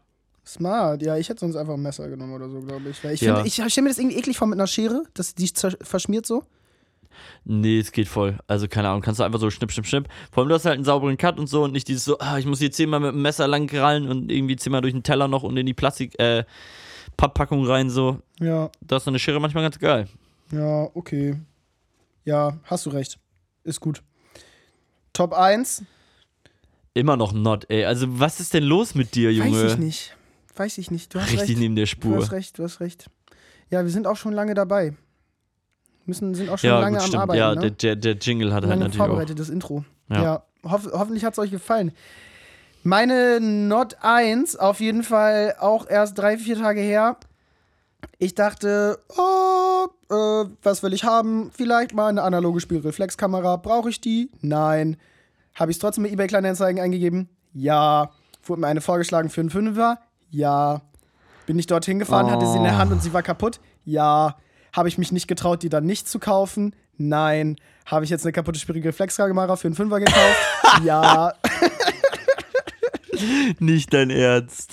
[0.45, 1.01] Smart.
[1.01, 3.03] Ja, ich hätte sonst einfach ein Messer genommen oder so, glaube ich.
[3.03, 3.35] Weil ich, Ja.
[3.35, 5.49] find, ich stelle mir das irgendwie eklig vor mit einer Schere, dass die
[5.81, 6.43] verschmiert so.
[7.45, 8.37] Nee, es geht voll.
[8.47, 10.07] Also, keine Ahnung, kannst du einfach so schnipp, schnipp, schnipp.
[10.31, 12.37] Vor allem, du hast halt einen sauberen Cut und so und nicht dieses so, ah,
[12.37, 15.27] ich muss hier zehnmal mit dem Messer lang krallen und irgendwie zehnmal durch den Teller
[15.27, 16.43] noch und in die Plastik, äh,
[17.17, 18.19] Papppackung rein, so.
[18.39, 20.07] Ja, Da ist eine Schere manchmal ganz geil.
[20.51, 21.35] ja, okay.
[22.25, 23.19] Ja, hast du recht.
[23.63, 24.01] Ist gut.
[25.13, 25.83] Top 1?
[26.93, 27.85] Immer noch not, ey.
[27.85, 29.63] Also, was ist denn los mit dir, Junge?
[29.63, 30.17] Weiß ich nicht.
[30.55, 31.13] Weiß ich nicht.
[31.13, 31.59] Du hast Richtig recht.
[31.59, 32.17] neben der Du Spur.
[32.17, 33.09] hast recht, du hast recht.
[33.69, 34.93] Ja, wir sind auch schon lange dabei.
[36.05, 37.23] Müssen, sind auch schon Ja, lange gut, am stimmt.
[37.23, 37.39] Arbeiten.
[37.39, 37.61] ja, ne?
[37.61, 39.07] der, der, der Jingle hat halt lange natürlich auch.
[39.07, 39.83] vorbereitet, das Intro.
[40.09, 40.21] Ja.
[40.23, 41.91] Ja, hoff hoffentlich hat es euch gefallen.
[42.83, 47.15] Meine Not 1, auf jeden Fall auch erst drei, vier Tage her.
[48.17, 51.49] Ich dachte, oh, äh, was will ich haben?
[51.55, 53.55] Vielleicht mal eine analoge Spielreflexkamera.
[53.55, 54.29] Brauche ich die?
[54.41, 54.97] Nein.
[55.55, 57.29] Habe ich es trotzdem bei eBay Kleinanzeigen eingegeben?
[57.53, 58.11] Ja.
[58.43, 59.99] Wurde mir eine vorgeschlagen für einen Fünfer?
[60.29, 60.81] Ja.
[61.45, 63.61] Bin ich dorthin gefahren, hatte sie in der Hand und sie war kaputt?
[63.85, 64.35] Ja.
[64.73, 66.75] Habe ich mich nicht getraut, die dann nicht zu kaufen?
[66.97, 67.55] Nein.
[67.85, 70.37] Habe ich jetzt eine kaputte Spiegelreflexkamera für einen Fünfer gekauft?
[70.83, 71.33] ja.
[73.59, 74.71] Nicht dein Ernst.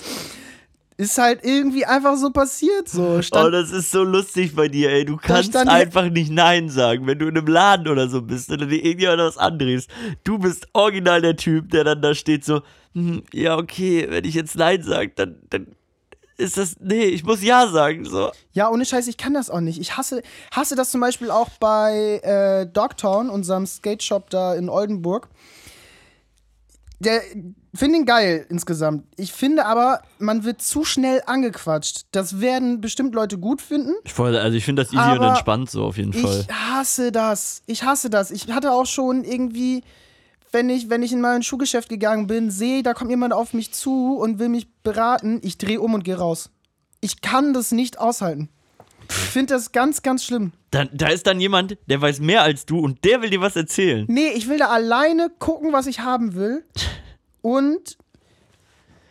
[0.97, 2.87] Ist halt irgendwie einfach so passiert.
[2.87, 3.23] So.
[3.23, 5.03] Stand, oh, das ist so lustig bei dir, ey.
[5.03, 8.67] Du kannst einfach nicht Nein sagen, wenn du in einem Laden oder so bist oder
[8.67, 9.89] dir irgendjemand was andrehst.
[10.23, 12.61] Du bist original der Typ, der dann da steht so,
[12.93, 15.75] hm, ja, okay, wenn ich jetzt Nein sage, dann, dann
[16.37, 18.31] ist das, nee, ich muss Ja sagen, so.
[18.51, 19.79] Ja, ohne Scheiß, ich kann das auch nicht.
[19.79, 24.69] Ich hasse, hasse das zum Beispiel auch bei äh, Dogtown, unserem Skate Shop da in
[24.69, 25.29] Oldenburg.
[26.99, 27.21] Der
[27.79, 29.05] finde ihn geil insgesamt.
[29.15, 32.05] Ich finde aber, man wird zu schnell angequatscht.
[32.11, 33.93] Das werden bestimmt Leute gut finden.
[34.03, 36.45] Ich voll, also ich finde das easy und entspannt so auf jeden Fall.
[36.47, 37.61] Ich hasse das.
[37.65, 38.31] Ich hasse das.
[38.31, 39.83] Ich hatte auch schon irgendwie,
[40.51, 43.71] wenn ich, wenn ich in mein Schuhgeschäft gegangen bin, sehe, da kommt jemand auf mich
[43.71, 45.39] zu und will mich beraten.
[45.43, 46.49] Ich drehe um und gehe raus.
[46.99, 48.49] Ich kann das nicht aushalten.
[49.09, 50.53] Ich finde das ganz, ganz schlimm.
[50.71, 53.55] Dann, da ist dann jemand, der weiß mehr als du und der will dir was
[53.55, 54.05] erzählen.
[54.07, 56.63] Nee, ich will da alleine gucken, was ich haben will.
[57.41, 57.97] Und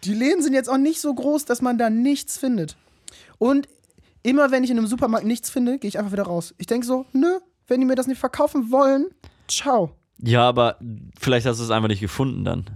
[0.04, 2.76] die Läden sind jetzt auch nicht so groß, dass man da nichts findet.
[3.38, 3.68] Und
[4.22, 6.54] immer wenn ich in einem Supermarkt nichts finde, gehe ich einfach wieder raus.
[6.58, 7.38] Ich denke so, nö,
[7.68, 9.06] wenn die mir das nicht verkaufen wollen,
[9.48, 9.94] ciao.
[10.22, 10.78] Ja, aber
[11.18, 12.66] vielleicht hast du es einfach nicht gefunden dann.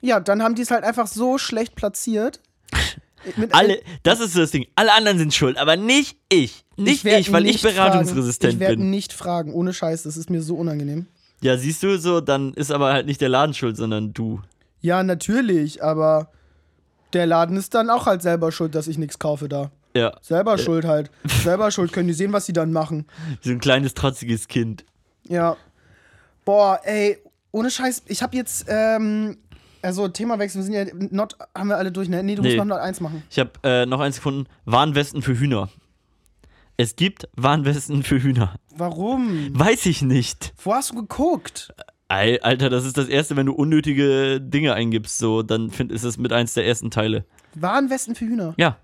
[0.00, 2.40] Ja, dann haben die es halt einfach so schlecht platziert.
[3.52, 4.66] Alle, das ist so das Ding.
[4.74, 6.64] Alle anderen sind schuld, aber nicht ich.
[6.76, 7.76] Nicht werd ich, weil ich nicht fragen.
[7.76, 8.90] beratungsresistent Ich werde bin.
[8.90, 11.06] nicht fragen, ohne Scheiß, das ist mir so unangenehm.
[11.40, 14.40] Ja, siehst du so, dann ist aber halt nicht der Laden schuld, sondern du.
[14.84, 16.28] Ja, natürlich, aber
[17.14, 19.70] der Laden ist dann auch halt selber schuld, dass ich nichts kaufe da.
[19.96, 21.10] Ja, Selber schuld halt.
[21.42, 23.06] Selber schuld, können die sehen, was sie dann machen.
[23.40, 24.84] so ein kleines trotziges Kind.
[25.26, 25.56] Ja.
[26.44, 27.16] Boah, ey,
[27.50, 29.38] ohne Scheiß, ich habe jetzt, ähm,
[29.80, 32.22] also Themawechsel, wir sind ja, Not haben wir alle durch, ne?
[32.22, 32.48] Nee, du Nee.
[32.48, 33.22] musst noch Not 1 machen.
[33.30, 35.70] Ich habe äh, noch eins gefunden: Warnwesten für Hühner.
[36.76, 38.56] Es gibt Warnwesten für Hühner.
[38.76, 39.48] Warum?
[39.58, 40.52] Weiß ich nicht.
[40.62, 41.72] Wo hast du geguckt?
[42.42, 46.18] Alter, das ist das Erste, wenn du unnötige Dinge eingibst, so, dann find, ist es
[46.18, 47.24] mit eins der ersten Teile.
[47.54, 48.54] Warnwesten für Hühner.
[48.56, 48.78] Ja,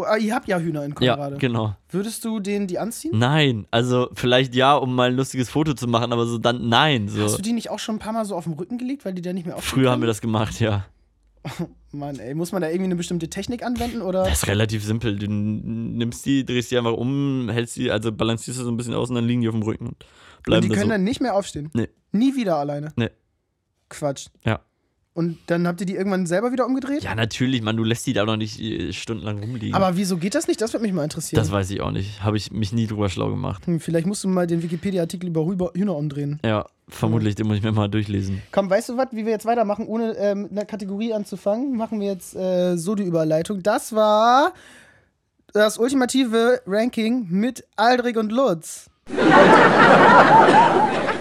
[0.00, 1.38] Oh, ah, ihr habt ja Hühner in ja, Colorado.
[1.38, 1.74] genau.
[1.90, 3.18] Würdest du denen die anziehen?
[3.18, 7.08] Nein, also vielleicht ja, um mal ein lustiges Foto zu machen, aber so dann nein.
[7.08, 7.24] So.
[7.24, 9.12] Hast du die nicht auch schon ein paar Mal so auf den Rücken gelegt, weil
[9.14, 10.10] die da nicht mehr aufstehen Früher haben wir können?
[10.10, 10.86] das gemacht, ja.
[11.90, 14.22] Mann, ey, muss man da irgendwie eine bestimmte Technik anwenden oder?
[14.22, 15.16] Das ist relativ simpel.
[15.18, 18.94] Du nimmst die, drehst die einfach um, hältst die, also balancierst du so ein bisschen
[18.94, 20.92] aus und dann liegen die auf dem Rücken und Und bleiben die da können so.
[20.92, 21.70] dann nicht mehr aufstehen?
[21.74, 21.88] Nee.
[22.12, 22.92] Nie wieder alleine?
[22.96, 23.10] Nee.
[23.88, 24.28] Quatsch.
[24.44, 24.60] Ja.
[25.18, 27.02] Und dann habt ihr die irgendwann selber wieder umgedreht?
[27.02, 29.74] Ja, natürlich, man, du lässt die da noch nicht äh, stundenlang rumliegen.
[29.74, 30.60] Aber wieso geht das nicht?
[30.60, 31.42] Das würde mich mal interessieren.
[31.42, 32.22] das weiß ich auch nicht.
[32.22, 33.66] Habe ich mich nie drüber schlau gemacht.
[33.66, 36.38] Hm, vielleicht musst du mal den Wikipedia-Artikel über Hühner umdrehen.
[36.44, 38.42] Ja, vermutlich, den muss ich mir mal durchlesen.
[38.52, 41.76] Komm, weißt du was, wie wir jetzt weitermachen, ohne äh, mit einer Kategorie anzufangen?
[41.76, 43.64] Machen wir jetzt äh, so die Überleitung.
[43.64, 44.52] Das war
[45.52, 48.88] das ultimative Ranking mit Aldrich und Lutz.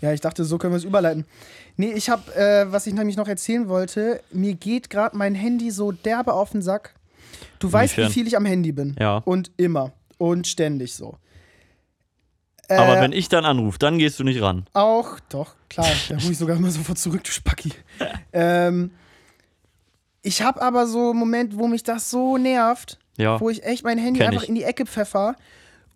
[0.00, 1.26] Ja, ich dachte, so können wir es überleiten.
[1.76, 5.70] Nee, ich habe, äh, was ich nämlich noch erzählen wollte, mir geht gerade mein Handy
[5.70, 6.94] so derbe auf den Sack.
[7.58, 8.12] Du weißt, wie Inwiefern?
[8.14, 8.96] viel ich am Handy bin.
[8.98, 9.18] Ja.
[9.18, 9.92] Und immer.
[10.18, 11.16] Und ständig so.
[12.68, 14.64] Aber Äh, wenn ich dann anrufe, dann gehst du nicht ran.
[14.74, 17.72] Auch, doch, klar, da rufe ich sogar immer sofort zurück, du Spacki.
[18.32, 18.92] ähm,
[20.22, 23.40] ich habe aber so einen Moment, wo mich das so nervt, Ja.
[23.40, 24.48] wo ich echt mein Handy Kenn einfach ich.
[24.48, 25.34] in die Ecke pfeffer.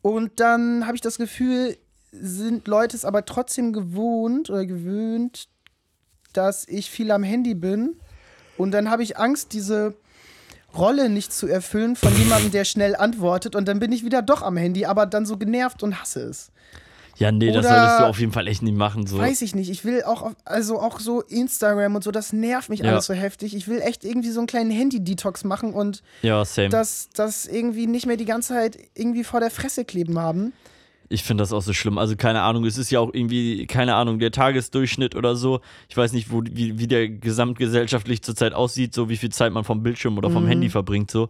[0.03, 1.77] Und dann habe ich das Gefühl,
[2.21, 5.49] sind Leute es aber trotzdem gewohnt oder gewöhnt,
[6.33, 7.97] dass ich viel am Handy bin.
[8.57, 9.95] Und dann habe ich Angst, diese
[10.77, 13.55] Rolle nicht zu erfüllen von jemandem, der schnell antwortet.
[13.57, 16.51] Und dann bin ich wieder doch am Handy, aber dann so genervt und hasse es.
[17.17, 19.07] Ja, nee, das Oder- solltest du auf jeden Fall echt nicht machen.
[19.07, 19.19] So.
[19.19, 19.71] Weiß ich nicht.
[19.71, 22.91] Ich will auch, auf, also auch so Instagram und so, das nervt mich Ja.
[22.91, 23.55] alles so heftig.
[23.55, 28.07] Ich will echt irgendwie so einen kleinen Handy-Detox machen und Ja, das, das irgendwie nicht
[28.07, 30.53] mehr die ganze Zeit irgendwie vor der Fresse kleben haben.
[31.11, 31.99] Ich finde das auch so schlimm.
[31.99, 35.61] Also keine Ahnung, es ist ja auch irgendwie, keine Ahnung, der Tagesdurchschnitt oder so.
[35.89, 39.65] Ich weiß nicht, wo, wie, wie der gesamtgesellschaftlich zurzeit aussieht, so wie viel Zeit man
[39.65, 40.49] vom Bildschirm oder vom Mhm.
[40.49, 41.29] Handy verbringt, so.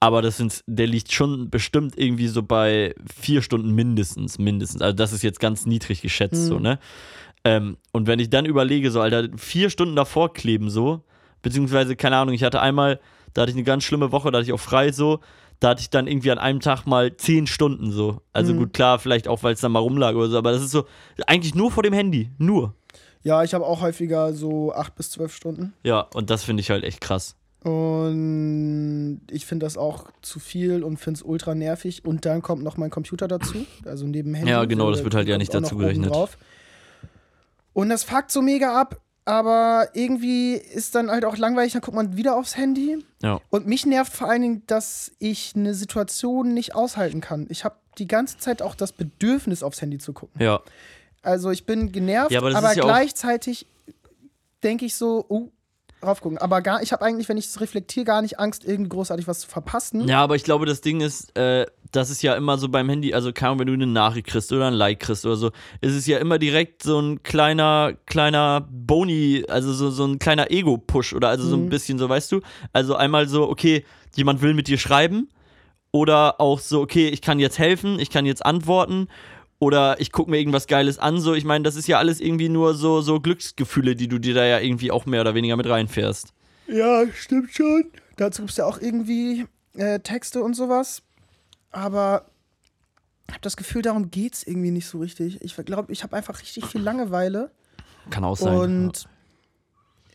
[0.00, 4.82] Aber das sind, der liegt schon bestimmt irgendwie so bei vier Stunden mindestens, mindestens.
[4.82, 6.48] Also das ist jetzt ganz niedrig geschätzt, Mhm.
[6.48, 6.78] so, ne?
[7.44, 11.02] Ähm, und wenn ich dann überlege, so, Alter, vier Stunden davor kleben, so,
[11.42, 13.00] beziehungsweise, keine Ahnung, ich hatte einmal,
[13.34, 15.20] da hatte ich eine ganz schlimme Woche, da hatte ich auch frei, so,
[15.60, 18.20] da hatte ich dann irgendwie an einem Tag mal zehn Stunden so.
[18.32, 18.58] Also Mhm.
[18.58, 20.84] gut, klar, vielleicht auch, weil es dann mal rumlag oder so, aber das ist so,
[21.26, 22.30] eigentlich nur vor dem Handy.
[22.38, 22.74] Nur.
[23.22, 25.72] Ja, ich habe auch häufiger so acht bis zwölf Stunden.
[25.82, 27.36] Ja, und das finde ich halt echt krass.
[27.62, 32.04] Und ich finde das auch zu viel und finde es ultra nervig.
[32.04, 33.64] Und dann kommt noch mein Computer dazu.
[33.86, 34.50] Also neben Handy.
[34.50, 36.14] Ja, genau, das wird halt ja nicht dazu gerechnet.
[37.72, 39.00] Und das fuckt so mega ab.
[39.26, 43.02] Aber irgendwie ist dann halt auch langweilig, dann guckt man wieder aufs Handy.
[43.22, 43.40] Ja.
[43.48, 47.46] Und mich nervt vor allen Dingen, dass ich eine Situation nicht aushalten kann.
[47.48, 50.42] Ich habe die ganze Zeit auch das Bedürfnis, aufs Handy zu gucken.
[50.42, 50.60] Ja.
[51.22, 53.66] Also ich bin genervt, Ja, aber aber, ja gleichzeitig
[54.62, 55.48] denke ich so, oh,
[56.04, 56.38] raufgucken.
[56.38, 59.40] Aber gar, ich habe eigentlich, wenn ich es reflektiere, gar nicht Angst, irgendwie großartig was
[59.40, 60.06] zu verpassen.
[60.08, 63.14] Ja, aber ich glaube, das Ding ist, äh, das ist ja immer so beim Handy,
[63.14, 66.06] also kaum wenn du eine Nachricht kriegst oder ein Like kriegst oder so, ist es
[66.06, 71.28] ja immer direkt so ein kleiner, kleiner Boni, also so, so ein kleiner Ego-Push oder
[71.28, 71.68] also so ein Mhm.
[71.68, 72.40] bisschen so, weißt du?
[72.72, 73.84] Also einmal so, okay,
[74.16, 75.28] jemand will mit dir schreiben
[75.92, 79.08] oder auch so, okay, ich kann jetzt helfen, ich kann jetzt antworten
[79.58, 82.48] oder ich gucke mir irgendwas Geiles an, so, ich meine, das ist ja alles irgendwie
[82.48, 85.68] nur so, so Glücksgefühle, die du dir da ja irgendwie auch mehr oder weniger mit
[85.68, 86.32] reinfährst.
[86.66, 87.84] Ja, stimmt schon.
[88.16, 91.02] Dazu gibt es ja auch irgendwie äh, Texte und sowas.
[91.70, 92.26] Aber
[93.26, 95.42] ich habe das Gefühl, darum geht es irgendwie nicht so richtig.
[95.42, 97.50] Ich glaube, ich habe einfach richtig viel Langeweile.
[98.10, 98.56] Kann auch sein.
[98.56, 99.08] Und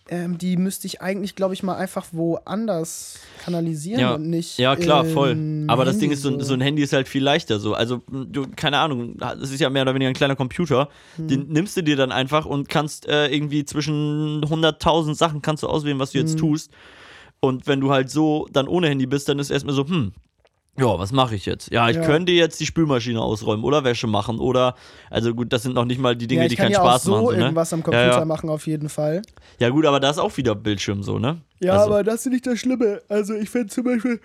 [0.09, 4.15] ähm, die müsste ich eigentlich, glaube ich, mal einfach woanders kanalisieren Ja.
[4.15, 4.57] und nicht.
[4.57, 5.37] Ja, klar, voll.
[5.67, 7.73] Aber das Handy Ding ist, so, ein- so ein Handy ist halt viel leichter so.
[7.73, 10.89] Also, du, keine Ahnung, das ist ja mehr oder weniger ein kleiner Computer.
[11.15, 11.27] Hm.
[11.27, 15.67] Den nimmst du dir dann einfach und kannst äh, irgendwie zwischen 100.000 Sachen kannst du
[15.67, 16.37] auswählen, was du jetzt Hm.
[16.39, 16.71] tust.
[17.39, 20.11] Und wenn du halt so dann ohne Handy bist, dann ist erstmal so, hm,
[20.79, 21.71] ja, was mache ich jetzt?
[21.71, 22.03] Ja, ich Ja.
[22.03, 24.75] könnte jetzt die Spülmaschine ausräumen oder Wäsche machen oder,
[25.09, 26.79] also gut, das sind noch nicht mal die Dinge, ja, ich die kann keinen ja
[26.79, 27.25] Spaß so machen.
[27.25, 27.37] So, ne?
[27.39, 29.21] irgendwas am Computer Ja, machen, auf jeden Fall.
[29.59, 31.41] ja, gut, aber da ist auch wieder Bildschirm so, ne?
[31.59, 33.01] Ja, also, aber das ist nicht das Schlimme.
[33.09, 34.19] Also ich finde zum Beispiel,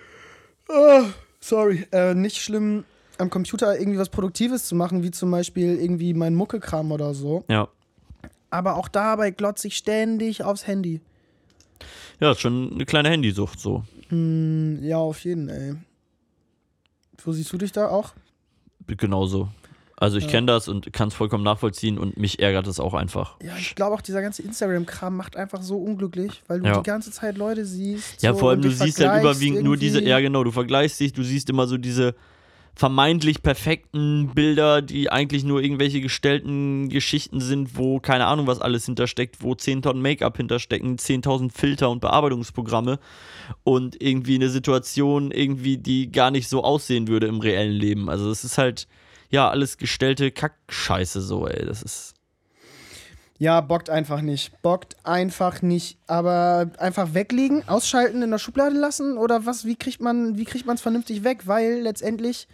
[0.68, 1.04] ah,
[1.40, 2.84] sorry, äh, nicht schlimm,
[3.18, 7.44] am Computer irgendwie was Produktives zu machen, wie zum Beispiel irgendwie mein Muckekram oder so.
[7.48, 7.68] Ja.
[8.50, 11.00] Aber auch dabei glotze ich ständig aufs Handy.
[12.20, 13.82] Ja, ist schon eine kleine Handysucht so.
[14.08, 15.74] Hm, ja, auf jeden, ey.
[17.22, 18.12] Wo siehst du dich da auch?
[18.86, 19.48] Genauso.
[19.96, 20.30] Also ich Ja.
[20.32, 23.36] kenne das und kann es vollkommen nachvollziehen und mich ärgert es auch einfach.
[23.42, 26.78] Ja, ich glaube auch, dieser ganze Instagram-Kram macht einfach so unglücklich, weil du Ja.
[26.78, 28.20] die ganze Zeit Leute siehst.
[28.22, 30.10] Ja, so, vor allem du siehst halt überwiegend nur diese, irgendwie.
[30.10, 32.14] ja genau, du vergleichst dich, du siehst immer so diese
[32.76, 38.86] vermeintlich perfekten Bilder, die eigentlich nur irgendwelche gestellten Geschichten sind, wo keine Ahnung, was alles
[38.86, 42.98] hintersteckt, wo 10 Tonnen Make-up hinterstecken, 10.000 Filter und Bearbeitungsprogramme
[43.62, 48.10] und irgendwie eine Situation irgendwie, die gar nicht so aussehen würde im reellen Leben.
[48.10, 48.88] Also es ist halt,
[49.30, 52.13] ja, alles gestellte Kackscheiße so, ey, das ist
[53.38, 54.62] Ja, bockt einfach nicht.
[54.62, 55.98] Bockt einfach nicht.
[56.06, 59.64] Aber einfach weglegen, ausschalten, in der Schublade lassen oder was?
[59.64, 61.46] Wie kriegt man, wie kriegt man es vernünftig weg?
[61.46, 62.46] Weil letztendlich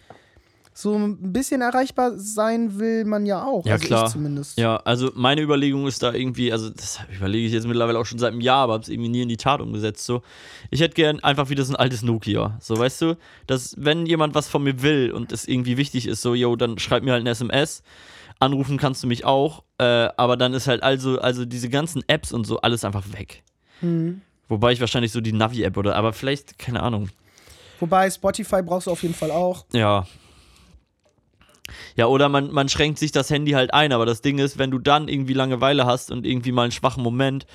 [0.73, 3.65] so ein bisschen erreichbar sein will man ja auch.
[3.65, 4.05] Ja, also klar.
[4.05, 4.57] Ich zumindest.
[4.57, 8.19] Ja, also meine Überlegung ist da irgendwie, also das überlege ich jetzt mittlerweile auch schon
[8.19, 10.05] seit einem Jahr, aber habe es irgendwie nie in die Tat umgesetzt.
[10.05, 10.21] So,
[10.69, 12.57] ich hätte gern einfach wieder so ein altes Nokia.
[12.61, 13.17] So, weißt du,
[13.47, 16.79] dass wenn jemand was von mir will und es irgendwie wichtig ist, so, yo, dann
[16.79, 17.83] schreib mir halt eine SMS.
[18.41, 22.31] Anrufen kannst du mich auch, äh, aber dann ist halt also, also diese ganzen Apps
[22.31, 23.43] und so alles einfach weg.
[23.79, 24.21] Hm.
[24.49, 27.09] Wobei ich wahrscheinlich so die Navi-App oder, aber vielleicht, keine Ahnung.
[27.79, 29.65] Wobei Spotify brauchst du auf jeden Fall auch.
[29.73, 30.05] Ja.
[31.95, 34.71] Ja, oder man, man schränkt sich das Handy halt ein, aber das Ding ist, wenn
[34.71, 37.45] du dann irgendwie Langeweile hast und irgendwie mal einen schwachen Moment,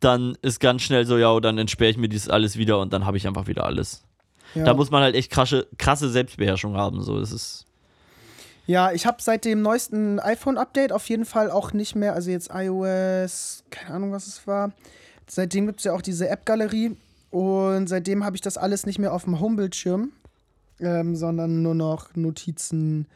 [0.00, 3.06] dann ist ganz schnell so, ja, dann entsperre ich mir dieses alles wieder und dann
[3.06, 4.04] habe ich einfach wieder alles.
[4.54, 4.64] Ja.
[4.64, 7.02] Da muss man halt echt krasse, krasse Selbstbeherrschung haben.
[7.02, 7.66] So, das ist.
[8.66, 12.50] Ja, ich habe seit dem neuesten iPhone-Update auf jeden Fall auch nicht mehr, also jetzt
[12.52, 14.72] iOS, keine Ahnung, was es war.
[15.28, 16.96] Seitdem gibt es ja auch diese App-Galerie
[17.30, 20.12] und seitdem habe ich das alles nicht mehr auf dem Homebildschirm,
[20.80, 23.06] ähm, sondern nur noch Notizen,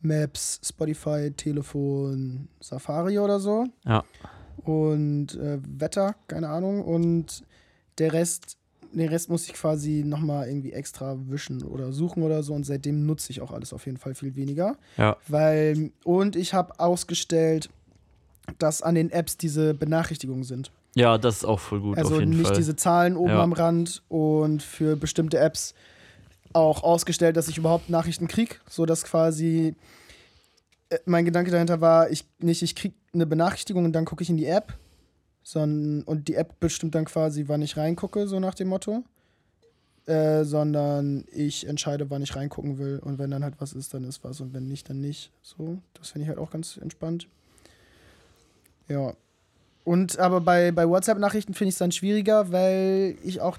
[0.00, 3.66] Maps, Spotify, Telefon, Safari oder so.
[3.84, 4.04] Ja.
[4.64, 6.82] Und äh, Wetter, keine Ahnung.
[6.82, 7.42] Und
[7.98, 8.58] der Rest,
[8.92, 12.54] den Rest muss ich quasi nochmal irgendwie extra wischen oder suchen oder so.
[12.54, 14.76] Und seitdem nutze ich auch alles auf jeden Fall viel weniger.
[14.96, 15.16] Ja.
[15.28, 17.68] Weil, und ich habe ausgestellt,
[18.58, 20.70] dass an den Apps diese Benachrichtigungen sind.
[20.94, 22.56] Ja, das ist auch voll gut, also nicht Fall.
[22.56, 23.42] diese Zahlen oben Ja.
[23.42, 25.74] am Rand und für bestimmte Apps
[26.54, 29.74] auch ausgestellt, dass ich überhaupt Nachrichten kriege, sodass quasi
[30.88, 34.30] äh, mein Gedanke dahinter war, ich nicht, ich kriege eine Benachrichtigung und dann gucke ich
[34.30, 34.72] in die App,
[35.48, 39.02] sondern und die App bestimmt dann quasi, wann ich reingucke, so nach dem Motto.
[40.04, 42.98] Äh, sondern ich entscheide, wann ich reingucken will.
[42.98, 44.40] Und wenn dann halt was ist, dann ist was.
[44.40, 45.30] Und wenn nicht, dann nicht.
[45.42, 47.28] So, das finde ich halt auch ganz entspannt.
[48.88, 49.14] Ja.
[49.84, 53.56] Und aber bei, bei WhatsApp-Nachrichten finde ich es dann schwieriger, weil ich auch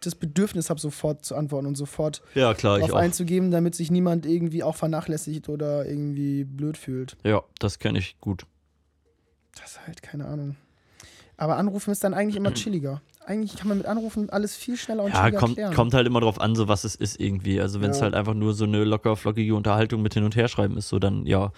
[0.00, 2.92] das Bedürfnis habe, sofort zu antworten und sofort Ja, klar, auch.
[2.92, 7.16] einzugeben, damit sich niemand irgendwie auch vernachlässigt oder irgendwie blöd fühlt.
[7.24, 8.46] Ja, das kenne ich gut.
[9.58, 10.56] Das ist halt keine Ahnung.
[11.36, 13.02] Aber Anrufen ist dann eigentlich immer chilliger.
[13.26, 15.74] Eigentlich kann man mit Anrufen alles viel schneller und Ja, chilliger kommt, klären.
[15.74, 17.60] kommt halt immer drauf an, so was es ist irgendwie.
[17.60, 18.04] Also wenn es Ja.
[18.04, 20.98] halt einfach nur so eine locker flockige Unterhaltung mit hin und her schreiben ist, so
[20.98, 21.50] dann ja.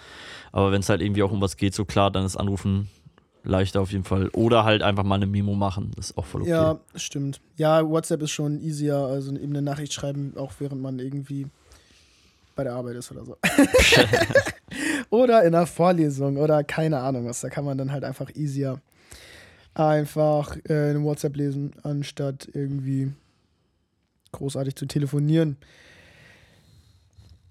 [0.51, 2.89] Aber wenn es halt irgendwie auch um was geht, so klar, dann ist Anrufen
[3.43, 4.29] leichter auf jeden Fall.
[4.29, 6.51] Oder halt einfach mal eine Memo machen, das ist auch voll okay.
[6.51, 7.39] Ja, stimmt.
[7.57, 11.47] Ja, WhatsApp ist schon easier, also eben eine Nachricht schreiben, auch während man irgendwie
[12.55, 13.37] bei der Arbeit ist oder so.
[15.09, 17.41] oder in einer Vorlesung oder keine Ahnung was.
[17.41, 18.79] Da kann man dann halt einfach easier
[19.77, 23.11] einfach äh, eine WhatsApp lesen, anstatt irgendwie
[24.31, 25.57] großartig zu telefonieren.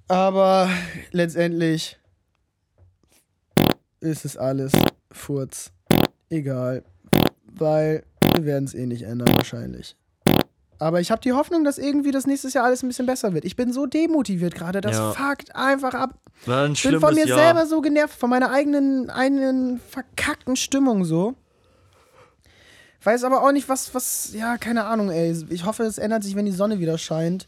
[0.09, 0.69] Aber
[1.13, 1.99] letztendlich
[4.01, 4.73] ist es alles
[5.11, 5.73] Furz.
[6.31, 6.85] Egal.
[7.45, 8.05] Weil
[8.35, 9.97] wir werden es eh nicht ändern, wahrscheinlich.
[10.79, 13.47] Aber ich habe die Hoffnung, dass irgendwie das nächstes Jahr alles ein bisschen besser wird.
[13.47, 14.81] Ich bin so demotiviert gerade.
[14.83, 15.13] Das Ja.
[15.13, 16.21] fuckt einfach ab.
[16.45, 17.39] War ein Ich bin von mir Jahr.
[17.39, 21.35] selber so genervt, von meiner eigenen, eigenen verkackten Stimmung so.
[23.07, 25.33] Weiß aber auch nicht, was, was, ja, keine Ahnung, ey.
[25.51, 27.47] Ich hoffe, es ändert sich, wenn die Sonne wieder scheint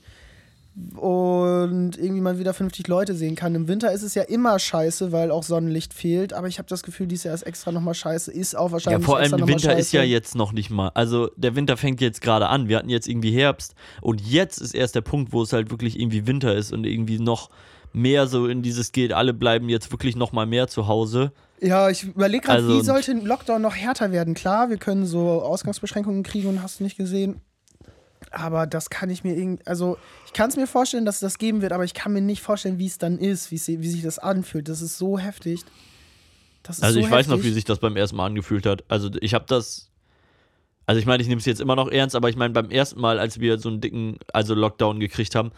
[0.94, 3.56] und irgendwie mal wieder 50 Leute sehen kann.
[3.56, 6.84] Im Winter ist es ja immer scheiße, weil auch Sonnenlicht fehlt, aber ich habe das
[6.84, 9.90] Gefühl, dieses Jahr ist extra nochmal scheiße, ist auch Ja, wahrscheinlich vor allem Winter ist
[9.90, 10.12] ja scheiße.
[10.12, 10.92] jetzt noch nicht mal.
[10.94, 12.68] Also der Winter fängt jetzt gerade an.
[12.68, 15.98] Wir hatten jetzt irgendwie Herbst und jetzt ist erst der Punkt, wo es halt wirklich
[15.98, 17.50] irgendwie Winter ist und irgendwie noch
[17.92, 21.32] mehr so in dieses geht, alle bleiben jetzt wirklich noch mal mehr zu Hause.
[21.60, 24.34] Ja, ich überlege gerade, Also wie sollte ein Lockdown noch härter werden?
[24.34, 27.40] Klar, wir können so Ausgangsbeschränkungen kriegen und hast du nicht gesehen.
[28.30, 29.96] Aber das kann ich mir irgendwie, also
[30.26, 32.42] ich kann es mir vorstellen, dass es das geben wird, aber ich kann mir nicht
[32.42, 34.68] vorstellen, wie es dann ist, wie, sich das anfühlt.
[34.68, 35.62] Das ist so heftig.
[36.68, 37.50] Ist Also so ich weiß noch, heftig.
[37.50, 38.84] wie sich das beim ersten Mal angefühlt hat.
[38.88, 39.90] Also ich habe das.
[40.84, 43.00] Also ich meine, ich nehme es jetzt immer noch ernst, aber ich meine, beim ersten
[43.00, 45.52] Mal, als wir so einen dicken, also Lockdown gekriegt haben,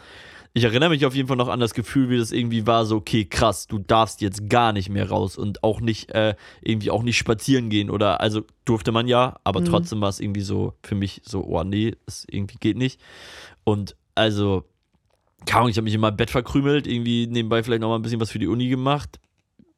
[0.53, 2.97] ich erinnere mich auf jeden Fall noch an das Gefühl, wie das irgendwie war, so,
[2.97, 7.03] okay, krass, du darfst jetzt gar nicht mehr raus und auch nicht, äh, irgendwie auch
[7.03, 9.65] nicht spazieren gehen oder, also durfte man ja, aber Mhm.
[9.65, 12.99] trotzdem war es irgendwie so für mich so, oh nee, es irgendwie geht nicht.
[13.63, 14.65] Und also,
[15.45, 18.01] keine Ahnung, ich habe mich in meinem Bett verkrümelt, irgendwie nebenbei vielleicht noch mal ein
[18.01, 19.19] bisschen was für die Uni gemacht,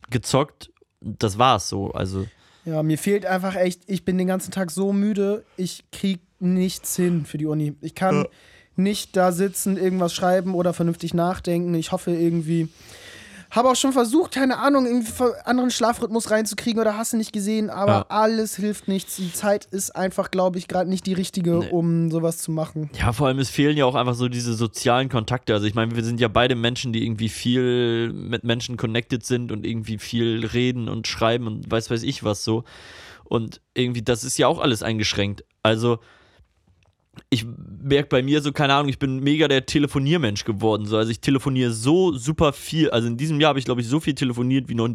[0.10, 0.72] gezockt,
[1.02, 2.26] das war's so, also.
[2.66, 6.96] Ja, mir fehlt einfach echt, ich bin den ganzen Tag so müde, ich krieg nichts
[6.96, 7.74] hin für die Uni.
[7.82, 8.26] Ich kann
[8.76, 11.74] nicht da sitzen, irgendwas schreiben oder vernünftig nachdenken.
[11.76, 12.70] Ich hoffe irgendwie.
[13.52, 15.12] Habe auch schon versucht, keine Ahnung, irgendwie
[15.46, 18.06] anderen Schlafrhythmus reinzukriegen oder hast du nicht gesehen, aber Ja.
[18.10, 19.18] alles hilft nichts.
[19.18, 21.70] Die Zeit ist einfach, glaube ich, gerade nicht die richtige, Nee.
[21.70, 22.90] um sowas zu machen.
[23.00, 25.54] Ja, vor allem, es fehlen ja auch einfach so diese sozialen Kontakte.
[25.54, 29.52] Also ich meine, wir sind ja beide Menschen, die irgendwie viel mit Menschen connected sind
[29.52, 32.64] und irgendwie viel reden und schreiben und weiß weiß ich was so.
[33.24, 35.44] Und irgendwie, das ist ja auch alles eingeschränkt.
[35.62, 36.00] Also
[37.30, 37.46] ich
[37.84, 40.86] merke bei mir so, keine Ahnung, ich bin mega der Telefoniermensch geworden.
[40.86, 40.98] So.
[40.98, 42.90] Also ich telefoniere so super viel.
[42.90, 44.90] Also in diesem Jahr habe ich, glaube ich, so viel telefoniert wie noch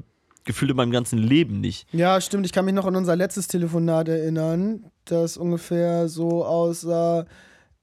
[0.45, 1.87] gefühlt in meinem ganzen Leben nicht.
[1.93, 2.47] Ja, stimmt.
[2.47, 7.27] Ich kann mich noch an unser letztes Telefonat erinnern, das ungefähr so aussah.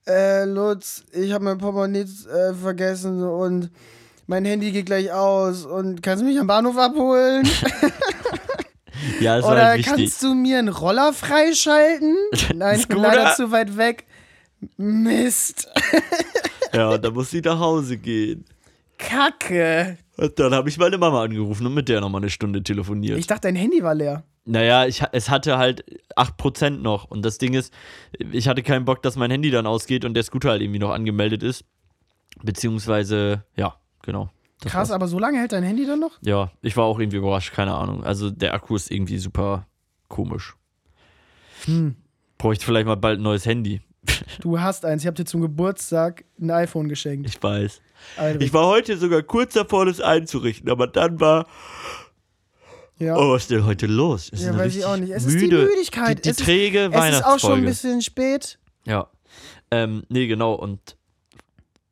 [0.07, 3.69] Äh, Lutz, ich habe mein Portemonnaie äh, vergessen und
[4.27, 7.47] mein Handy geht gleich aus und kannst du mich am Bahnhof abholen?
[9.19, 9.93] Ja, das war Oder halt wichtig.
[9.95, 12.15] kannst du mir einen Roller freischalten?
[12.55, 14.05] Nein, ich bin leider zu weit weg.
[14.77, 15.67] Mist.
[16.73, 18.43] Ja, da muss sie nach Hause gehen.
[18.97, 19.97] Kacke.
[20.17, 23.17] Und dann habe ich meine Mama angerufen und mit der nochmal eine Stunde telefoniert.
[23.17, 24.23] Ich dachte, dein Handy war leer.
[24.45, 25.83] Naja, ich, es hatte halt
[26.15, 27.05] 8% noch.
[27.05, 27.73] Und das Ding ist,
[28.31, 30.91] ich hatte keinen Bock, dass mein Handy dann ausgeht und der Scooter halt irgendwie noch
[30.91, 31.65] angemeldet ist.
[32.43, 34.29] Beziehungsweise, ja, genau.
[34.61, 34.91] Krass, war's.
[34.91, 36.11] aber so lange hält dein Handy dann noch?
[36.21, 38.03] Ja, ich war auch irgendwie überrascht, keine Ahnung.
[38.03, 39.67] Also der Akku ist irgendwie super
[40.07, 40.55] komisch.
[41.65, 41.95] Hm.
[42.37, 43.81] Bräuchte vielleicht mal bald ein neues Handy.
[44.41, 45.03] Du hast eins.
[45.03, 47.29] Ich habe dir zum Geburtstag ein iPhone geschenkt.
[47.29, 47.81] Ich weiß.
[48.17, 48.47] Albrecht.
[48.47, 51.47] Ich war heute sogar kurz davor, das einzurichten, aber dann war.
[52.97, 53.15] ja.
[53.15, 54.29] Oh, was ist denn heute los?
[54.31, 55.11] Es Ja, ist weiß ich auch nicht.
[55.11, 55.37] Es müde.
[55.37, 56.17] ist die Müdigkeit.
[56.19, 58.59] Die, die es, ist, träge es ist auch schon ein bisschen spät.
[58.85, 59.09] Ja.
[59.71, 60.53] Ähm, nee, genau.
[60.53, 60.97] Und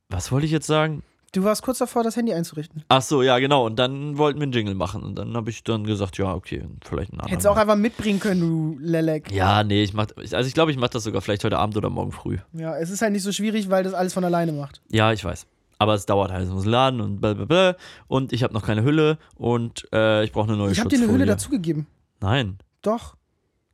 [0.10, 1.04] was wollte ich jetzt sagen?
[1.34, 2.84] Du warst kurz davor, das Handy einzurichten.
[2.90, 3.66] Ach so, ja, genau.
[3.66, 5.02] Und dann wollten wir einen Jingle machen.
[5.02, 7.30] Und dann habe ich dann gesagt, ja, okay, vielleicht einen anderen.
[7.30, 9.32] Hättest du auch einfach mitbringen können, du Lelek.
[9.32, 11.90] ja, nee, ich mach, also ich glaube, ich mache das sogar vielleicht heute Abend oder
[11.90, 12.38] morgen früh.
[12.54, 14.82] Ja, es ist halt nicht so schwierig, weil das alles von alleine macht.
[14.90, 15.48] Ja, ich weiß.
[15.80, 17.76] Aber es dauert halt, es muss laden und blablabla.
[18.08, 20.98] Und ich habe noch keine Hülle und äh, ich brauche eine neue Ich habe dir
[20.98, 21.12] eine.
[21.12, 21.88] Hülle dazugegeben.
[22.22, 22.64] Nein, Lüge.
[22.84, 23.16] Doch.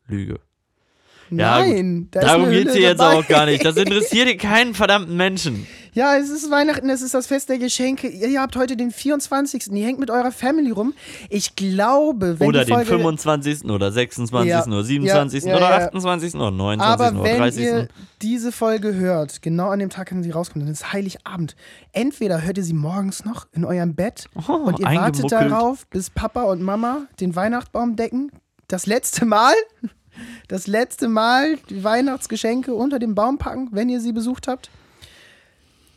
[0.07, 0.49] Ja,
[1.32, 1.60] Ja.
[1.60, 3.64] Nein, da ist Darum geht's Hülle hier jetzt auch gar nicht.
[3.64, 5.68] Das interessiert keinen verdammten Menschen.
[5.94, 8.08] Ja, es ist Weihnachten, es ist das Fest der Geschenke.
[8.08, 9.72] Ihr, habt heute den 24.
[9.72, 10.94] Ihr hängt mit eurer Family rum.
[11.30, 13.66] Ich glaube, wenn Oder die den Folge, 25.
[13.66, 14.50] oder 26.
[14.50, 15.44] Ja, oder 27.
[15.44, 15.88] ja, ja, oder ja.
[15.88, 16.36] 28.
[16.36, 16.86] oder 29.
[16.86, 17.64] Aber oder wenn 30.
[17.64, 17.88] ihr
[18.22, 21.56] diese Folge hört, genau an dem Tag, an dem sie rauskommt, dann ist Heiligabend.
[21.92, 26.10] Entweder hört ihr sie morgens noch in eurem Bett Oh, und ihr wartet darauf, bis
[26.10, 28.32] Papa und Mama den Weihnachtsbaum decken.
[28.68, 29.54] Das letzte Mal,
[30.47, 34.70] das letzte Mal die Weihnachtsgeschenke unter den Baum packen, wenn ihr sie besucht habt.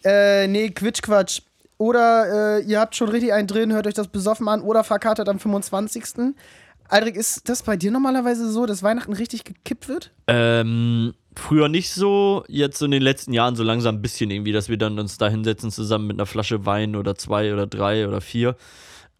[0.04, 1.42] Äh, nee, Quitsch, Quatsch.
[1.78, 5.28] Oder äh, ihr habt schon richtig einen drin, hört euch das besoffen an oder verkatert
[5.28, 6.34] am 25.
[6.88, 10.12] Aldrich, ist das bei dir normalerweise so, dass Weihnachten richtig gekippt wird?
[10.28, 14.52] Ähm, früher nicht so, jetzt so in den letzten Jahren so langsam ein bisschen irgendwie,
[14.52, 18.06] dass wir dann uns da hinsetzen zusammen mit einer Flasche Wein oder zwei oder drei
[18.06, 18.56] oder vier.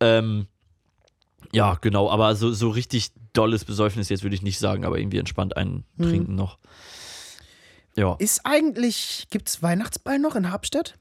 [0.01, 0.47] Ähm,
[1.53, 5.19] ja, genau, aber so, so richtig dolles Besäufnis jetzt würde ich nicht sagen, aber irgendwie
[5.19, 6.03] entspannt einen Mhm.
[6.05, 6.59] trinken noch.
[7.97, 10.95] Ja, Ist eigentlich, gibt es Weihnachtsball noch in Habstedt?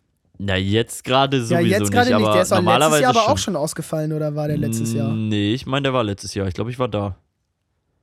[0.43, 2.15] na jetzt gerade sowieso ja, jetzt nicht, gerade nicht.
[2.15, 3.31] aber Der ist doch letztes normalerweise Jahr aber schon.
[3.33, 5.13] auch schon ausgefallen, oder war der letztes Jahr?
[5.13, 6.47] Nee, ich meine, der war letztes Jahr.
[6.47, 7.15] Ich glaube, ich war da.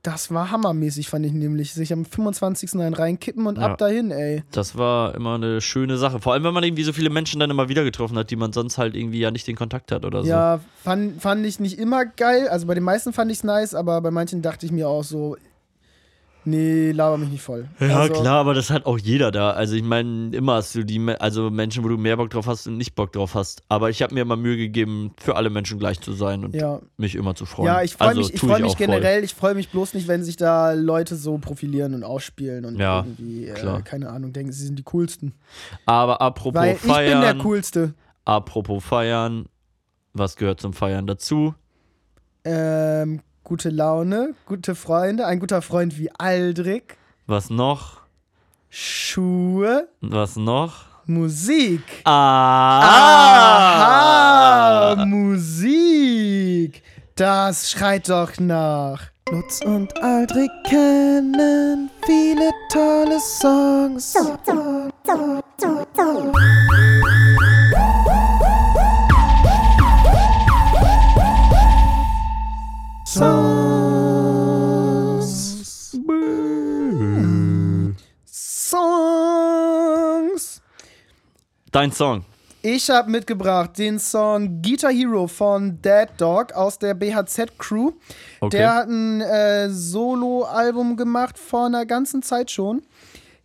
[0.01, 1.73] Das war hammermäßig, fand ich nämlich.
[1.73, 2.75] Sich am 25.
[2.75, 3.65] einen reinkippen und Ja.
[3.65, 4.43] ab dahin, ey.
[4.51, 6.19] Das war immer eine schöne Sache.
[6.21, 8.53] Vor allem, wenn man irgendwie so viele Menschen dann immer wieder getroffen hat, die man
[8.53, 10.29] sonst halt irgendwie ja nicht den Kontakt hat oder so.
[10.29, 12.47] Ja, fand, fand ich nicht immer geil.
[12.47, 15.03] Also bei den meisten fand ich es nice, aber bei manchen dachte ich mir auch
[15.03, 15.35] so,
[16.45, 17.67] nee, laber mich nicht voll.
[17.79, 19.51] Ja, also, klar, aber das hat auch jeder da.
[19.51, 22.67] Also ich meine, immer hast du die, also Menschen, wo du mehr Bock drauf hast
[22.67, 23.61] und nicht Bock drauf hast.
[23.69, 26.79] Aber ich habe mir immer Mühe gegeben, für alle Menschen gleich zu sein und Ja,
[26.97, 27.67] mich immer zu freuen.
[27.67, 28.87] ja ich freue also, mich, ich freu mich auch voll.
[28.87, 29.23] generell.
[29.23, 32.99] Ich freue mich bloß nicht, wenn sich da Leute so profilieren und ausspielen und Ja,
[33.05, 35.33] irgendwie, äh, keine Ahnung, denken, sie sind die coolsten.
[35.85, 37.93] Aber apropos Weil ich bin der feiern, coolste.
[38.25, 39.45] apropos feiern,
[40.13, 41.53] was gehört zum Feiern dazu?
[42.45, 46.83] Ähm, gute Laune, gute Freunde, ein guter Freund wie Aldrich,
[47.27, 48.01] Was noch?
[48.69, 50.85] Schuhe, Was noch?
[51.05, 51.81] Musik.
[52.03, 52.81] Ah!
[54.93, 56.83] Aha, Musik.
[57.15, 59.01] Das schreit doch nach.
[59.31, 64.15] Lutz und Aldrich kennen viele tolle Songs.
[73.11, 73.25] Songs.
[78.27, 80.61] Songs.
[81.71, 82.23] Dein Song.
[82.61, 87.93] Ich habe mitgebracht den Song Guitar Hero von Dead Dog aus der BHZ Crew.
[88.41, 88.57] Okay.
[88.57, 92.83] Der hat ein äh, Solo-Album gemacht vor einer ganzen Zeit schon,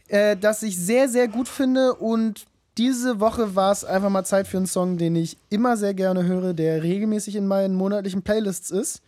[0.08, 1.94] äh, das ich sehr, sehr gut finde.
[1.94, 2.44] Und
[2.76, 6.24] diese Woche war es einfach mal Zeit für einen Song, den ich immer sehr gerne
[6.24, 9.00] höre, der regelmäßig in meinen monatlichen Playlists ist.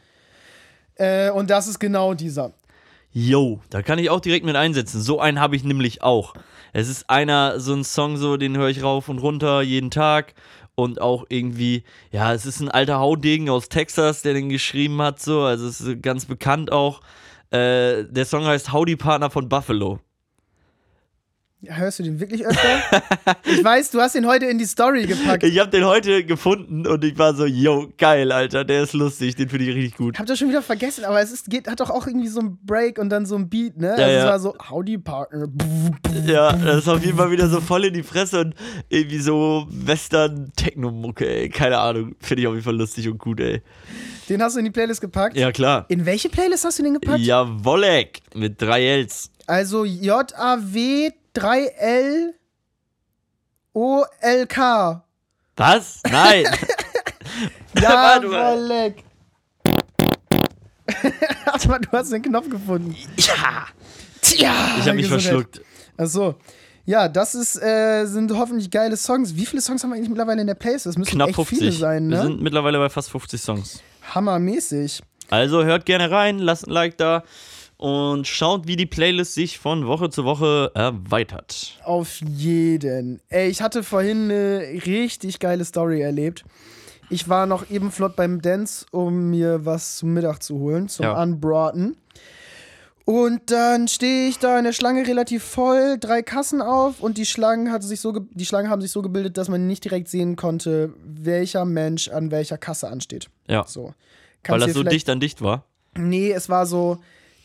[0.97, 2.53] Äh, und das ist genau dieser.
[3.13, 5.01] Yo, da kann ich auch direkt mit einsetzen.
[5.01, 6.35] So einen habe ich nämlich auch.
[6.73, 10.35] Es ist einer, so ein Song, so, den höre ich rauf und runter jeden Tag.
[10.75, 15.21] Und auch irgendwie, ja, es ist ein alter Haudegen aus Texas, der den geschrieben hat,
[15.21, 15.43] so.
[15.43, 17.01] Also es ist ganz bekannt auch.
[17.51, 20.01] Äh, der Song heißt Howdy Partner von Buffalo.
[21.65, 23.03] Hörst du den wirklich öfter?
[23.45, 25.43] ich weiß, du hast ihn heute in die Story gepackt.
[25.43, 29.37] Ich habe den heute gefunden und ich war so, yo, geil, Alter, der ist lustig,
[29.37, 30.19] den finde ich richtig gut.
[30.19, 32.59] Hab das schon wieder vergessen, aber es ist, geht, hat doch auch irgendwie so ein
[32.63, 33.89] Break und dann so ein Beat, ne?
[33.89, 34.27] Ja, also es ja.
[34.27, 35.49] war so, Howdy Partner.
[36.27, 38.55] Ja, das ist auf jeden Fall wieder so voll in die Fresse und
[38.91, 41.49] irgendwie so Western-Techno-Mucke, ey.
[41.49, 42.17] Keine Ahnung.
[42.21, 43.63] Finde ich auf jeden Fall lustig und gut, ey.
[44.29, 45.37] Den hast du in die Playlist gepackt?
[45.37, 45.87] Ja, klar.
[45.89, 47.21] In welche Playlist hast du den gepackt?
[47.21, 49.31] Jawollek mit drei Ls.
[49.47, 52.33] Also J-A-W 3L
[53.75, 55.05] O-L-K.
[55.57, 56.01] Was?
[56.11, 56.45] Nein.
[57.81, 59.05] Jawollek.
[61.45, 62.97] Warte mal, du hast den Knopf gefunden.
[63.17, 63.67] ja.
[64.23, 64.53] Tja.
[64.79, 65.61] Ich habe mich verschluckt.
[65.97, 66.37] Achso.
[66.87, 69.35] Ja, das ist, äh, sind hoffentlich geile Songs.
[69.37, 70.87] Wie viele Songs haben wir eigentlich mittlerweile in der Playlist?
[70.87, 71.59] Das müssen Knapp echt 50.
[71.59, 72.23] viele sein, Wir ne?
[72.23, 73.83] sind mittlerweile bei fast 50 Songs.
[74.15, 75.03] Hammermäßig.
[75.29, 77.25] Also hört gerne rein, lasst ein Like da
[77.77, 81.79] und schaut, wie die Playlist sich von Woche zu Woche erweitert.
[81.85, 83.21] Auf jeden.
[83.29, 86.45] Ey, ich hatte vorhin eine richtig geile Story erlebt.
[87.11, 91.05] Ich war noch eben flott beim Dance, um mir was zum Mittag zu holen, zum
[91.05, 91.23] Ja.
[91.23, 91.97] Unbraten.
[93.05, 97.27] Und dann stehe ich da in der Schlange relativ voll, drei Kassen auf und die
[97.27, 100.35] Schlangen, hatte sich so die Schlangen haben sich so gebildet, dass man nicht direkt sehen
[100.35, 103.29] konnte, welcher Mensch an welcher Kasse ansteht.
[103.47, 103.65] Ja.
[103.69, 103.95] So.
[104.49, 105.65] Weil das so dicht an dicht war.
[105.97, 106.99] Nee, es war so,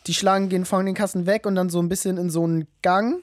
[0.07, 2.67] die Schlangen gehen von den Kassen weg und dann so ein bisschen in so einen
[2.81, 3.21] Gang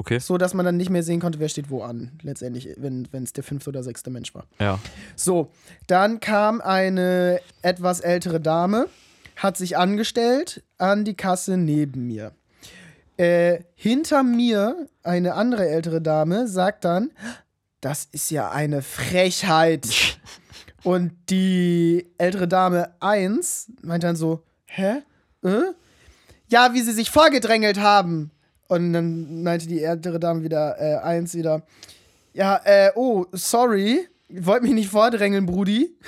[0.00, 0.20] Okay.
[0.20, 3.32] so dass man dann nicht mehr sehen konnte, wer steht wo an, letztendlich, wenn es
[3.32, 4.46] der fünfte oder sechste Mensch war.
[4.60, 4.78] Ja.
[5.16, 5.50] So,
[5.88, 8.86] dann kam eine etwas ältere Dame,
[9.34, 12.32] hat sich angestellt an die Kasse neben mir.
[13.16, 17.10] Äh, hinter mir eine andere ältere Dame sagt dann,
[17.80, 19.88] das ist ja eine Frechheit.
[20.84, 25.02] Und die ältere Dame 1 meint dann so, hä?
[25.42, 25.72] Äh?
[26.48, 28.30] Ja, wie sie sich vorgedrängelt haben.
[28.68, 31.62] Und dann meinte die ältere Dame wieder, äh, 1 wieder,
[32.34, 35.94] ja, äh, oh, sorry, wollt mich nicht vordrängeln, Brudi.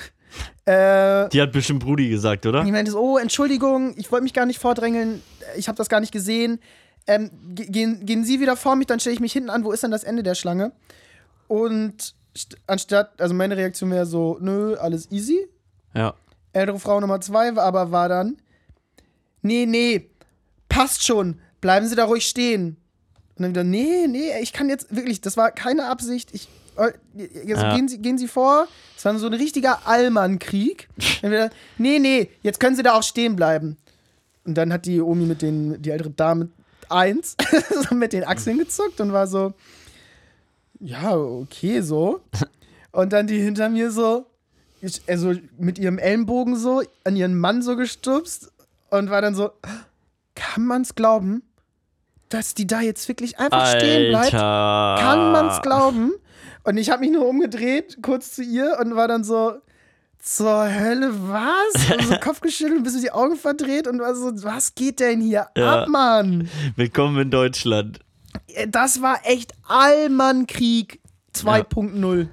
[0.63, 2.63] Äh, Die hat bestimmt Brudi gesagt, oder?
[2.63, 5.21] ich meinte so, oh, Entschuldigung, ich wollte mich gar nicht vordrängeln,
[5.57, 6.59] ich habe das gar nicht gesehen.
[7.07, 9.71] Ähm, ge- gehen, gehen Sie wieder vor mich, dann stelle ich mich hinten an, wo
[9.71, 10.71] ist denn das Ende der Schlange?
[11.47, 15.47] Und st- anstatt, also meine Reaktion wäre so, nö, alles easy.
[15.95, 16.13] Ja.
[16.53, 18.37] Ältere Frau Nummer zwei aber war dann,
[19.41, 20.10] nee, nee,
[20.71, 22.77] passt schon, bleiben Sie da ruhig stehen.
[23.35, 26.47] Und dann wieder, nee, nee, ich kann jetzt wirklich, das war keine Absicht, ich,
[26.77, 26.91] äh,
[27.45, 27.75] jetzt Ja.
[27.75, 28.67] gehen, Sie, gehen Sie vor.
[28.97, 30.87] Es war so ein richtiger Allmann-Krieg.
[31.21, 33.77] Dann wieder, nee, nee, jetzt können Sie da auch stehen bleiben.
[34.45, 36.49] Und dann hat die Omi mit den, die ältere Dame
[36.89, 37.35] eins,
[37.89, 39.53] so mit den Achseln gezuckt und war so,
[40.79, 42.21] ja, okay, so.
[42.93, 44.25] Und dann die hinter mir so,
[45.07, 48.51] also mit ihrem Ellenbogen so an ihren Mann so gestupst
[48.89, 49.51] und war dann so,
[50.35, 51.43] kann man's glauben,
[52.29, 54.33] dass die da jetzt wirklich einfach stehen bleibt?
[54.33, 55.01] Alter.
[55.03, 56.13] Kann man's glauben?
[56.63, 59.53] Und ich habe mich nur umgedreht, kurz zu ihr und war dann so,
[60.19, 61.89] zur Hölle, was?
[61.97, 65.19] Und so Kopf geschüttelt, ein bisschen die Augen verdreht und war so, was geht denn
[65.19, 65.81] hier Ja.
[65.81, 66.47] ab, Mann?
[66.75, 67.99] Willkommen in Deutschland.
[68.67, 70.99] Das war echt Allmann-Krieg
[71.35, 72.27] 2.0.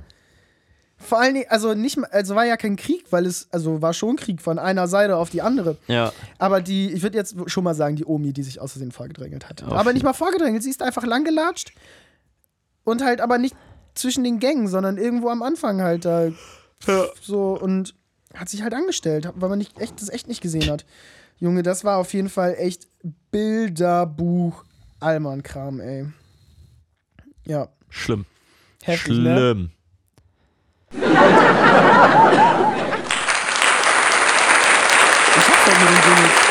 [1.08, 4.16] Vor allen Dingen, also nicht, also war ja kein Krieg, weil es, also war schon
[4.16, 5.78] Krieg von einer Seite auf die andere.
[5.86, 6.12] Ja.
[6.38, 9.48] Aber die, ich würde jetzt schon mal sagen, die Omi, die sich aus Versehen vorgedrängelt
[9.48, 9.62] hat.
[9.62, 11.72] Auf aber nicht mal vorgedrängelt, sie ist einfach langgelatscht
[12.84, 13.56] und halt aber nicht
[13.94, 16.28] zwischen den Gängen, sondern irgendwo am Anfang halt da
[17.22, 17.94] so und
[18.34, 20.84] hat sich halt angestellt, weil man nicht, echt, das echt nicht gesehen hat.
[21.38, 22.86] Junge, das war auf jeden Fall echt
[23.30, 24.62] Bilderbuch
[25.00, 26.06] Allmann-Kram, ey.
[27.46, 28.26] Ja, Schlimm.
[28.82, 29.70] heftig, ne?
[30.90, 30.98] Ich
[35.46, 36.48] hab's halt mit den Dingels.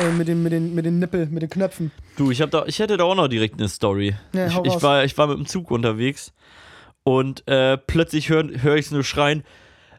[0.00, 1.90] Äh, mit, den, mit, den, mit den Nippel, mit den Knöpfen.
[2.16, 4.14] Du, ich, hab da, ich hätte da auch noch direkt eine Story.
[4.32, 6.32] Ja, ich, ich, war, ich war mit dem Zug unterwegs
[7.02, 9.44] und äh, plötzlich höre hör ich es nur schreien.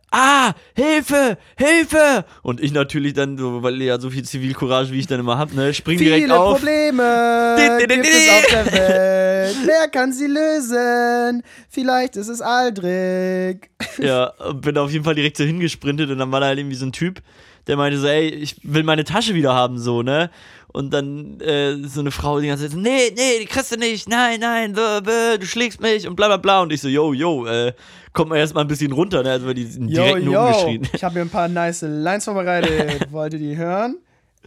[0.10, 2.24] Ah, Hilfe, Hilfe!
[2.42, 5.74] Und ich natürlich dann, weil ja so viel Zivilcourage, wie ich dann immer hab, ne,
[5.74, 6.54] spring direkt Viele auf.
[6.54, 9.56] Probleme gibt es auf der Welt.
[9.66, 11.44] Wer kann sie lösen?
[11.70, 13.58] Vielleicht ist es Aldrich.
[13.98, 16.78] Ja, und bin auf jeden Fall direkt so hingesprintet und dann war da halt irgendwie
[16.78, 17.22] so ein Typ,
[17.68, 20.30] der meinte so, ey, ich will meine Tasche wieder haben, so, ne?
[20.74, 24.10] Und dann äh, so eine Frau die ganze Zeit nee, nee, die kriegst du nicht,
[24.10, 26.62] nein, nein, du schlägst mich und bla bla bla.
[26.62, 27.74] Und ich so, yo, yo, äh,
[28.18, 29.32] kommt mal erstmal ein bisschen runter, ne?
[29.32, 30.46] Also weil die sind Yo, direkt nur yo.
[30.46, 30.90] umgeschrien.
[30.94, 33.08] Ich habe mir ein paar nice Lines vorbereitet.
[33.12, 33.98] Wollt ihr die hören?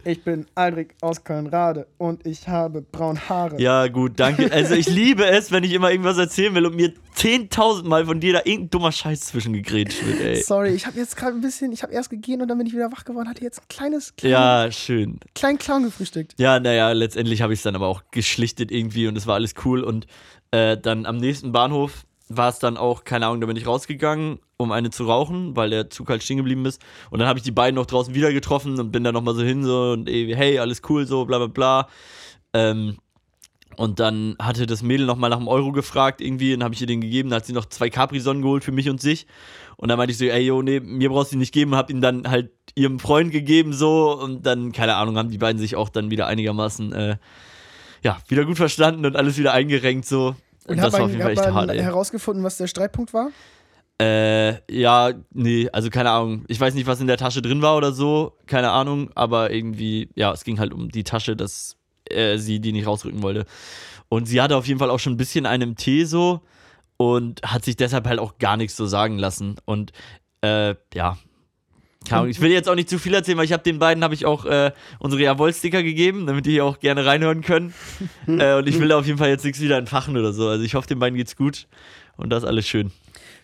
[0.03, 3.61] Ich bin Aldrich aus Köln-Rade und ich habe braune Haare.
[3.61, 4.51] Ja, gut, danke.
[4.51, 8.19] Also ich liebe es, wenn ich immer irgendwas erzählen will und mir 10.000 Mal von
[8.19, 10.41] dir da irgendein dummer Scheiß zwischengegrätscht wird, ey.
[10.41, 12.73] Sorry, ich habe jetzt gerade ein bisschen, ich habe erst gegeben und dann bin ich
[12.73, 15.19] wieder wach geworden, hatte jetzt ein kleines, kleinen, Ja, schön.
[15.35, 16.33] kleinen Clown gefrühstückt.
[16.37, 19.53] Ja, naja, letztendlich habe ich es dann aber auch geschlichtet irgendwie und es war alles
[19.65, 19.83] cool.
[19.83, 20.07] Und
[20.51, 24.39] äh, dann am nächsten Bahnhof war es dann auch, keine Ahnung, da bin ich rausgegangen,
[24.61, 26.81] um eine zu rauchen, weil der Zug halt stehen geblieben ist.
[27.09, 29.43] Und dann habe ich die beiden noch draußen wieder getroffen und bin da nochmal so
[29.43, 31.87] hin so und ey, hey, alles cool, so, bla bla bla.
[32.53, 32.97] Ähm,
[33.77, 36.87] und dann hatte das Mädel nochmal nach dem Euro gefragt, irgendwie, dann habe ich ihr
[36.87, 39.27] den gegeben, dann hat sie noch zwei Capri-Sonnen geholt für mich und sich.
[39.77, 41.89] Und dann meinte ich so, ey, yo, nee, mir brauchst du die nicht geben, hab
[41.89, 45.75] ihn dann halt ihrem Freund gegeben, so, und dann, keine Ahnung, haben die beiden sich
[45.75, 47.17] auch dann wieder einigermaßen, äh,
[48.03, 50.35] ja, wieder gut verstanden und alles wieder eingerenkt, so.
[50.67, 51.79] Und das hat war auf jeden Fall echt hart, ey.
[51.79, 53.29] herausgefunden, was der Streitpunkt war?
[54.01, 56.43] Äh, ja, nee, also keine Ahnung.
[56.47, 60.09] Ich weiß nicht, was in der Tasche drin war oder so, keine Ahnung, aber irgendwie,
[60.15, 61.77] ja, es ging halt um die Tasche, dass
[62.09, 63.45] äh, sie die nicht rausrücken wollte.
[64.09, 66.41] Und sie hatte auf jeden Fall auch schon ein bisschen einen Tee so
[66.97, 69.57] und hat sich deshalb halt auch gar nichts so sagen lassen.
[69.65, 69.91] Und
[70.41, 71.19] äh, ja.
[72.07, 74.03] Keine Ahnung, ich will jetzt auch nicht zu viel erzählen, weil ich habe den beiden
[74.03, 77.75] habe ich auch äh, unsere Jawohl-Sticker gegeben, damit die hier auch gerne reinhören können.
[78.27, 80.47] äh, und ich will da auf jeden Fall jetzt nichts wieder entfachen oder so.
[80.47, 81.67] Also ich hoffe, den beiden geht's gut
[82.17, 82.91] und das ist alles schön.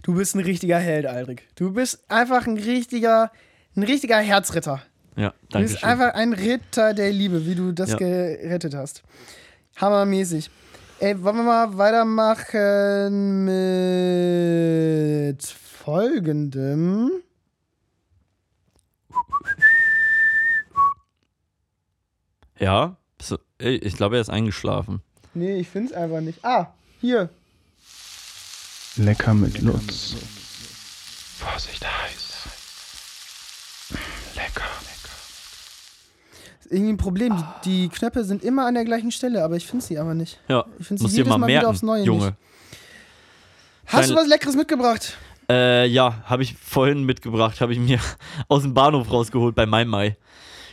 [0.04, 1.42] Du bist ein richtiger Held, Aldrich.
[1.56, 3.32] Du bist einfach ein richtiger,
[3.76, 4.82] ein richtiger Herzritter.
[5.16, 5.90] Ja, Du danke bist schön.
[5.90, 7.98] einfach ein Ritter der Liebe, wie du das Ja.
[7.98, 9.04] gerettet hast.
[9.78, 10.50] Hammermäßig.
[11.00, 17.12] Ey, wollen wir mal weitermachen mit folgendem.
[22.60, 22.98] Ja,
[23.60, 25.02] ich glaube, er ist eingeschlafen.
[25.34, 26.44] Nee, ich find's einfach nicht.
[26.44, 27.30] Ah, hier.
[28.98, 30.16] Lecker mit Lutz.
[31.38, 32.34] Vorsicht heiß.
[34.36, 34.64] Lecker.
[36.62, 37.36] Ist irgendwie ein Problem.
[37.64, 40.40] Die, die Knöpfe sind immer an der gleichen Stelle, aber ich finde sie aber nicht.
[40.48, 42.26] Ja, Ich finde sie jedes mal Mal, wieder merken, aufs Neue Junge.
[42.26, 42.36] nicht.
[43.86, 45.16] Hast du was Leckeres mitgebracht?
[45.50, 48.00] Äh, ja, habe ich vorhin mitgebracht, habe ich mir
[48.50, 50.18] aus dem Bahnhof rausgeholt bei Mai Mai.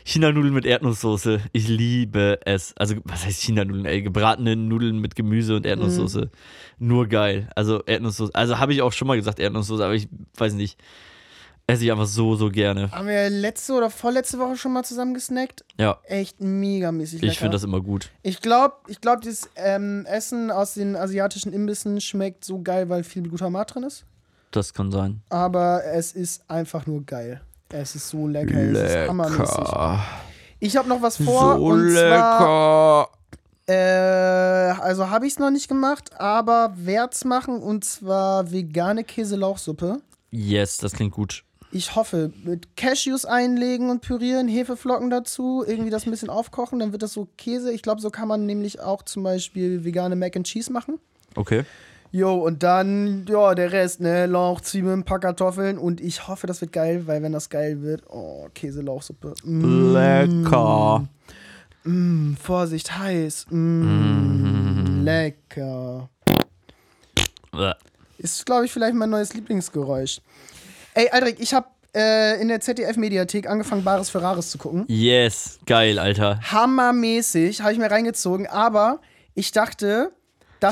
[0.05, 1.41] China-Nudeln mit Erdnusssoße.
[1.53, 2.75] Ich liebe es.
[2.77, 4.03] Also, was heißt China-Nudeln, ey?
[4.03, 6.31] Gebratene Nudeln mit Gemüse und Erdnusssoße.
[6.79, 7.49] Nur geil.
[7.57, 8.35] Also, Erdnusssoße.
[8.35, 10.79] Also, habe ich auch schon mal gesagt, Erdnusssoße, aber ich weiß nicht.
[11.67, 12.91] Esse ich einfach so, so gerne.
[12.91, 15.65] Haben wir letzte oder vorletzte Woche schon mal zusammen gesnackt?
[15.81, 17.33] Ja, Echt megamäßig lecker.
[17.33, 18.11] ich finde das immer gut.
[18.23, 23.03] Ich glaube, ich glaub, dieses ähm, Essen aus den asiatischen Imbissen schmeckt so geil, weil
[23.03, 24.05] viel Glutamat drin ist.
[24.51, 25.23] Das kann sein.
[25.31, 27.41] Aber es ist einfach nur geil.
[27.77, 28.57] Es ist so lecker.
[28.57, 29.65] Es ist hammermäßig.
[30.61, 31.57] Ich habe noch was vor.
[31.57, 33.09] So und Zwar,
[33.67, 34.75] lecker.
[34.77, 37.61] äh, also habe ich es noch nicht gemacht, aber werde es machen.
[37.61, 40.01] Und zwar vegane Käselauchsuppe.
[40.31, 41.43] Yes, das klingt gut.
[41.73, 46.93] Ich hoffe, mit Cashews einlegen und pürieren, Hefeflocken dazu, irgendwie das ein bisschen aufkochen, dann
[46.93, 47.73] wird das so Käse.
[47.73, 51.01] Ich glaube, so kann man nämlich auch zum Beispiel vegane Mac and Cheese machen.
[51.35, 51.65] Okay.
[52.15, 54.27] Jo, und dann, ja, der Rest, ne?
[54.27, 55.79] Lauch, Zwiebeln, ein paar Kartoffeln.
[55.79, 59.35] Und ich hoffe, das wird geil, weil wenn das geil wird, oh, Käselauchsuppe.
[59.43, 61.09] Mm, Lecker.
[61.83, 63.47] Mm, Vorsicht, heiß.
[63.51, 66.09] Mm, Lecker.
[67.51, 67.73] Bäh.
[68.19, 70.21] Ist, glaube ich, vielleicht mein neues Lieblingsgeräusch.
[70.95, 74.85] Ey, Aldrich, ich habe äh, in der ZDF-Mediathek angefangen, Bares Ferraris zu gucken.
[74.87, 76.39] Yes, geil, Alter.
[76.53, 79.01] Hammermäßig, habe ich mir reingezogen, aber
[79.35, 80.13] ich dachte,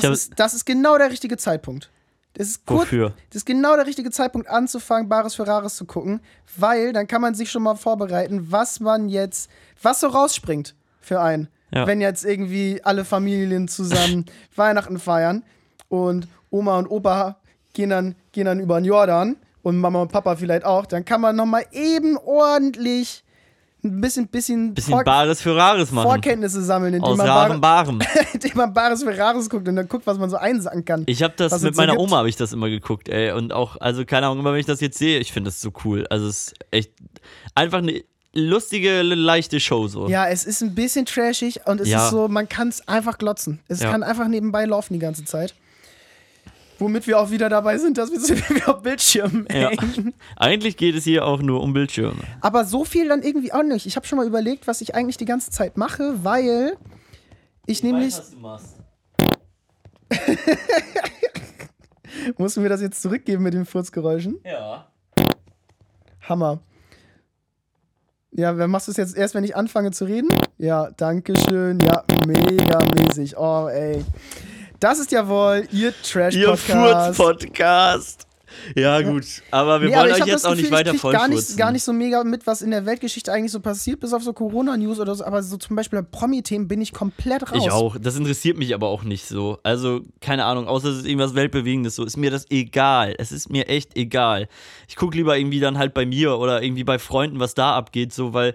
[0.01, 1.89] das, ist, das ist genau der richtige Zeitpunkt.
[2.33, 3.13] Das ist kurz, Wofür?
[3.29, 6.19] Das ist genau der richtige Zeitpunkt anzufangen, Bares Ferraris zu gucken,
[6.57, 9.49] weil dann kann man sich schon mal vorbereiten, was man jetzt,
[9.81, 11.47] was so rausspringt für einen.
[11.71, 11.85] Ja.
[11.87, 14.25] Wenn jetzt irgendwie alle Familien zusammen
[14.55, 15.43] Weihnachten feiern
[15.89, 17.37] und Oma und Opa
[17.73, 21.21] gehen dann, gehen dann über den Jordan und Mama und Papa vielleicht auch, dann kann
[21.21, 23.22] man nochmal eben ordentlich
[23.83, 26.05] ein bisschen, bisschen, Bisschen Vor Bares für Rares machen.
[26.07, 27.99] Vorkenntnisse sammeln, indem Aus man, rarem Bar Barem.
[28.33, 31.03] indem man Bares Ferraris guckt und dann guckt, was man so einsacken kann.
[31.07, 32.03] Ich habe das mit so meiner gibt.
[32.03, 33.31] Oma habe ich das immer geguckt, ey.
[33.33, 35.71] Und auch, also keine Ahnung, immer wenn ich das jetzt sehe, ich finde das so
[35.83, 36.07] cool.
[36.09, 36.91] Also es ist echt
[37.55, 38.03] einfach eine
[38.33, 40.07] lustige, leichte Show so.
[40.07, 42.05] Ja, es ist ein bisschen trashig und es Ja.
[42.05, 43.59] ist so, man kann es einfach glotzen.
[43.67, 43.91] Es Ja.
[43.91, 45.53] kann einfach nebenbei laufen die ganze Zeit.
[46.79, 49.69] Womit wir auch wieder dabei sind, dass wir so viel auf Bildschirmen Ja.
[49.69, 50.13] hängen.
[50.35, 52.21] Eigentlich geht es hier auch nur um Bildschirme.
[52.41, 53.85] Aber so viel dann irgendwie auch nicht.
[53.85, 56.75] Ich habe schon mal überlegt, was ich eigentlich die ganze Zeit mache, weil
[57.65, 58.15] ich nämlich.
[58.15, 58.77] du machst.
[62.37, 64.39] Musst du mir das jetzt zurückgeben mit den Furzgeräuschen?
[64.43, 64.87] Ja.
[66.21, 66.59] Hammer.
[68.31, 70.29] Ja, wer machst du es jetzt erst, wenn ich anfange zu reden?
[70.57, 71.79] Ja, danke schön.
[71.79, 73.37] Ja, mega mäßig.
[73.37, 74.03] Oh, ey.
[74.83, 77.15] Das ist ja wohl ihr Ihr Trash-Podcast.
[77.15, 78.27] Furz-Podcast.
[78.75, 79.23] Ja, gut.
[79.49, 81.57] Aber wir Nee, wollen aber euch jetzt auch nicht Gefühl, weiter ich krieg gar nicht,
[81.57, 84.33] gar nicht so mega mit, was in der Weltgeschichte eigentlich so passiert, bis auf so
[84.33, 85.23] Corona-News oder so.
[85.23, 87.63] Aber so zum Beispiel bei Promi-Themen bin ich komplett raus.
[87.63, 87.95] Ich auch.
[87.97, 89.57] Das interessiert mich aber auch nicht so.
[89.63, 92.03] Also, keine Ahnung, außer es ist irgendwas Weltbewegendes so.
[92.03, 93.15] Ist mir das egal.
[93.17, 94.49] Es ist mir echt egal.
[94.89, 98.11] Ich gucke lieber irgendwie dann halt bei mir oder irgendwie bei Freunden, was da abgeht,
[98.11, 98.53] so, weil,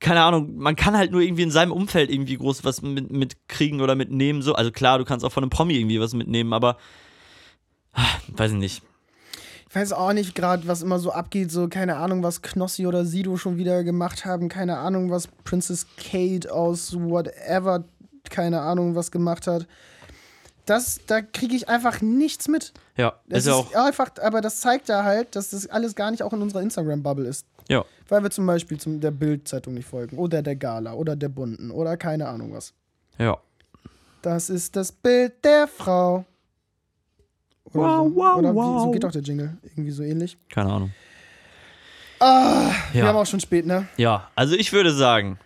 [0.00, 3.80] keine Ahnung, man kann halt nur irgendwie in seinem Umfeld irgendwie groß was mit, mitkriegen
[3.80, 4.42] oder mitnehmen.
[4.42, 4.54] So.
[4.54, 6.76] Also klar, du kannst auch von einem Promi irgendwie was mitnehmen, aber
[7.94, 8.82] ah, weiß ich nicht.
[9.68, 11.50] Ich weiß auch nicht gerade, was immer so abgeht.
[11.50, 14.48] So, keine Ahnung, was Knossi oder Sido schon wieder gemacht haben.
[14.48, 17.84] Keine Ahnung, was Princess Kate aus whatever,
[18.30, 19.66] keine Ahnung, was gemacht hat.
[20.66, 22.72] Das, da kriege ich einfach nichts mit.
[22.96, 23.74] Ja, Das ist ja auch.
[23.74, 27.26] einfach, aber das zeigt ja halt, dass das alles gar nicht auch in unserer Instagram-Bubble
[27.26, 27.46] ist.
[27.68, 27.84] Ja.
[28.08, 30.16] Weil wir zum Beispiel zum, der Bild-Zeitung nicht folgen.
[30.18, 30.92] Oder der Gala.
[30.94, 31.70] Oder der Bunten.
[31.70, 32.72] Oder keine Ahnung was.
[33.18, 33.38] Ja.
[34.22, 36.24] Das ist das Bild der Frau.
[37.72, 38.14] Oder, Wow, so.
[38.16, 38.82] wow, Oder wie, wow.
[38.84, 39.56] so geht doch der Jingle.
[39.62, 40.36] Irgendwie so ähnlich.
[40.48, 40.92] Keine Ahnung.
[42.20, 43.08] Ah, wir Ja.
[43.08, 43.88] haben auch schon spät, ne?
[43.96, 45.38] Ja, also ich würde sagen,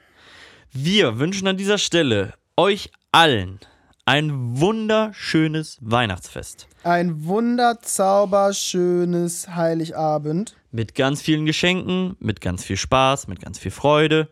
[0.72, 3.58] wir wünschen an dieser Stelle euch allen
[4.04, 6.66] ein wunderschönes Weihnachtsfest.
[6.82, 10.56] Ein wunderzauberschönes Heiligabend.
[10.72, 14.28] Mit ganz vielen Geschenken, mit ganz viel Spaß, mit ganz viel Freude.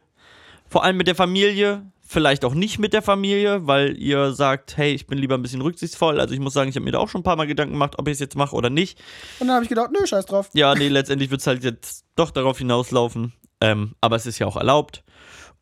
[0.68, 4.94] Vor allem mit der Familie, vielleicht auch nicht mit der Familie, weil ihr sagt, hey,
[4.94, 6.20] ich bin lieber ein bisschen rücksichtsvoll.
[6.20, 7.98] Also ich muss sagen, ich habe mir da auch schon ein paar Mal Gedanken gemacht,
[7.98, 8.98] ob ich es jetzt mache oder nicht.
[9.40, 10.48] Und dann habe ich gedacht, nö, scheiß drauf.
[10.54, 13.34] Ja, nee, letztendlich wird es halt jetzt doch darauf hinauslaufen.
[13.60, 15.04] Ähm, aber es ist ja auch erlaubt.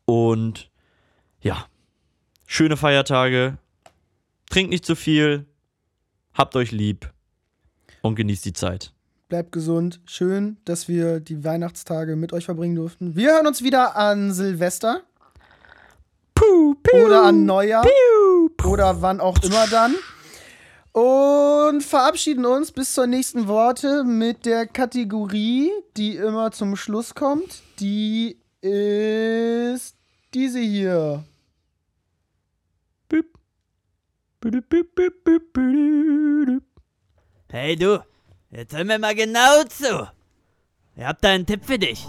[0.05, 0.71] Und
[1.41, 1.65] ja,
[2.45, 3.57] schöne Feiertage.
[4.49, 5.45] Trinkt nicht zu viel.
[6.33, 7.11] Habt euch lieb.
[8.01, 8.93] Und genießt die Zeit.
[9.27, 9.99] Bleibt gesund.
[10.05, 13.15] Schön, dass wir die Weihnachtstage mit euch verbringen durften.
[13.15, 15.03] Wir hören uns wieder an Silvester.
[16.93, 17.85] Oder an Neujahr.
[18.63, 19.95] Oder wann auch immer dann.
[20.93, 27.61] Und verabschieden uns bis zur nächsten Worte mit der Kategorie, die immer zum Schluss kommt.
[27.79, 29.95] Die ist
[30.33, 31.23] diese hier.
[37.49, 38.01] Hey du,
[38.49, 40.09] jetzt hör mir mal genau zu.
[40.95, 42.07] Ich hab da einen Tipp für dich.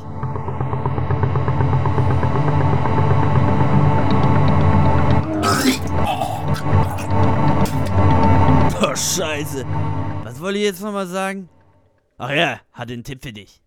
[8.81, 9.67] Oh, scheiße.
[10.23, 11.49] Was wollte ich jetzt nochmal sagen?
[12.19, 13.61] Ach ja, hatte einen Tipp für dich.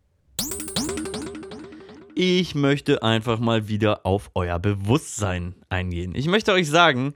[2.15, 6.13] Ich möchte einfach mal wieder auf euer Bewusstsein eingehen.
[6.15, 7.13] Ich möchte euch sagen,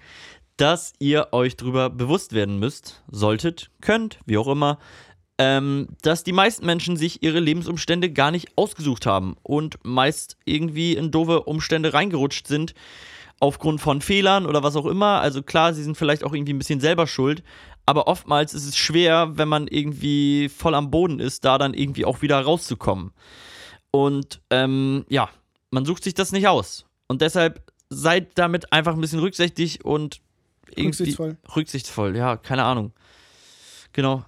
[0.58, 4.80] dass ihr euch darüber bewusst werden müsst, solltet, könnt, wie auch immer,
[5.38, 10.94] ähm, dass die meisten Menschen sich ihre Lebensumstände gar nicht ausgesucht haben und meist irgendwie
[10.94, 12.74] in doofe Umstände reingerutscht sind
[13.40, 15.20] aufgrund von Fehlern oder was auch immer.
[15.20, 17.44] Also klar, sie sind vielleicht auch irgendwie ein bisschen selber schuld,
[17.86, 22.06] aber oftmals ist es schwer, wenn man irgendwie voll am Boden ist, da dann irgendwie
[22.06, 23.12] auch wieder rauszukommen.
[23.92, 25.30] Und ähm, ja,
[25.70, 26.86] man sucht sich das nicht aus.
[27.08, 30.22] Und deshalb seid damit einfach ein bisschen rücksichtig und
[30.70, 31.38] irgendwie Rücksichtsvoll.
[31.56, 32.16] rücksichtsvoll.
[32.18, 32.92] Ja, keine Ahnung.
[33.94, 34.24] Genau.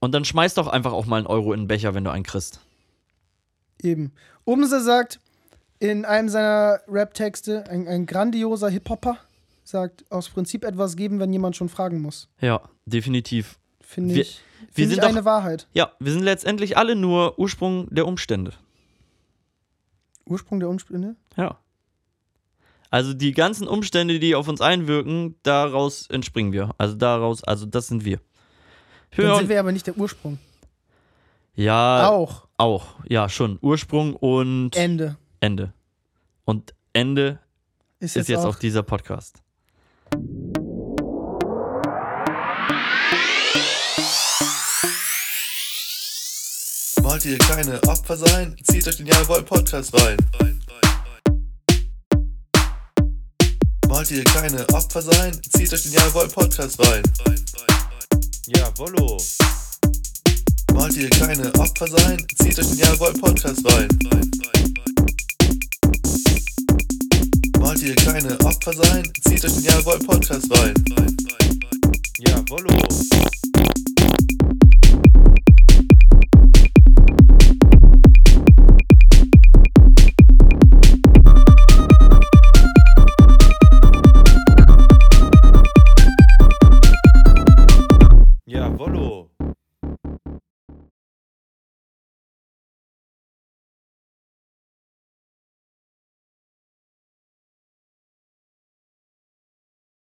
[0.00, 2.24] Und dann schmeiß doch einfach auch mal einen Euro in den Becher, wenn du einen
[2.24, 2.60] kriegst.
[3.82, 4.12] Eben.
[4.44, 5.20] Umse sagt
[5.80, 9.16] in einem seiner Rap-Texte, ein, ein grandioser Hip-Hopper,
[9.64, 12.28] sagt aus Prinzip etwas geben, wenn jemand schon fragen muss.
[12.40, 13.58] Ja, definitiv.
[13.80, 15.66] Finde Wir- ich, wir find sind ich doch- eine Wahrheit.
[15.72, 18.52] Ja, wir sind letztendlich alle nur Ursprung der Umstände.
[20.26, 21.16] Ursprung der Umstände?
[21.36, 21.58] Ja.
[22.90, 26.74] Also die ganzen Umstände, die auf uns einwirken, daraus entspringen wir.
[26.78, 28.20] Also daraus, also das sind wir.
[29.16, 30.38] Dann sind wir aber nicht der Ursprung.
[31.54, 32.46] ja Auch.
[32.56, 32.86] auch.
[33.08, 33.58] Ja, schon.
[33.60, 35.16] Ursprung und Ende.
[35.40, 35.72] Ende.
[36.44, 37.40] Und Ende
[38.00, 39.42] Ist ist jetzt auch dieser Podcast.
[47.02, 48.56] Wollt ihr keine Opfer sein?
[48.64, 50.16] Zieht euch den Jawohl Podcast rein.
[53.98, 55.32] Wollt ihr keine Opfer sein?
[55.56, 57.02] Zieht euch den Jawohl Podcast rein.
[58.46, 59.20] Jawollo.
[60.72, 62.24] Wollt ihr keine Opfer sein?
[62.40, 63.88] Zieht euch den Jawohl Podcast rein.
[67.58, 69.12] Wollt ihr keine Opfer sein?
[69.26, 70.74] Zieht euch den Jawohl Podcast rein.
[72.18, 72.78] Jawollo.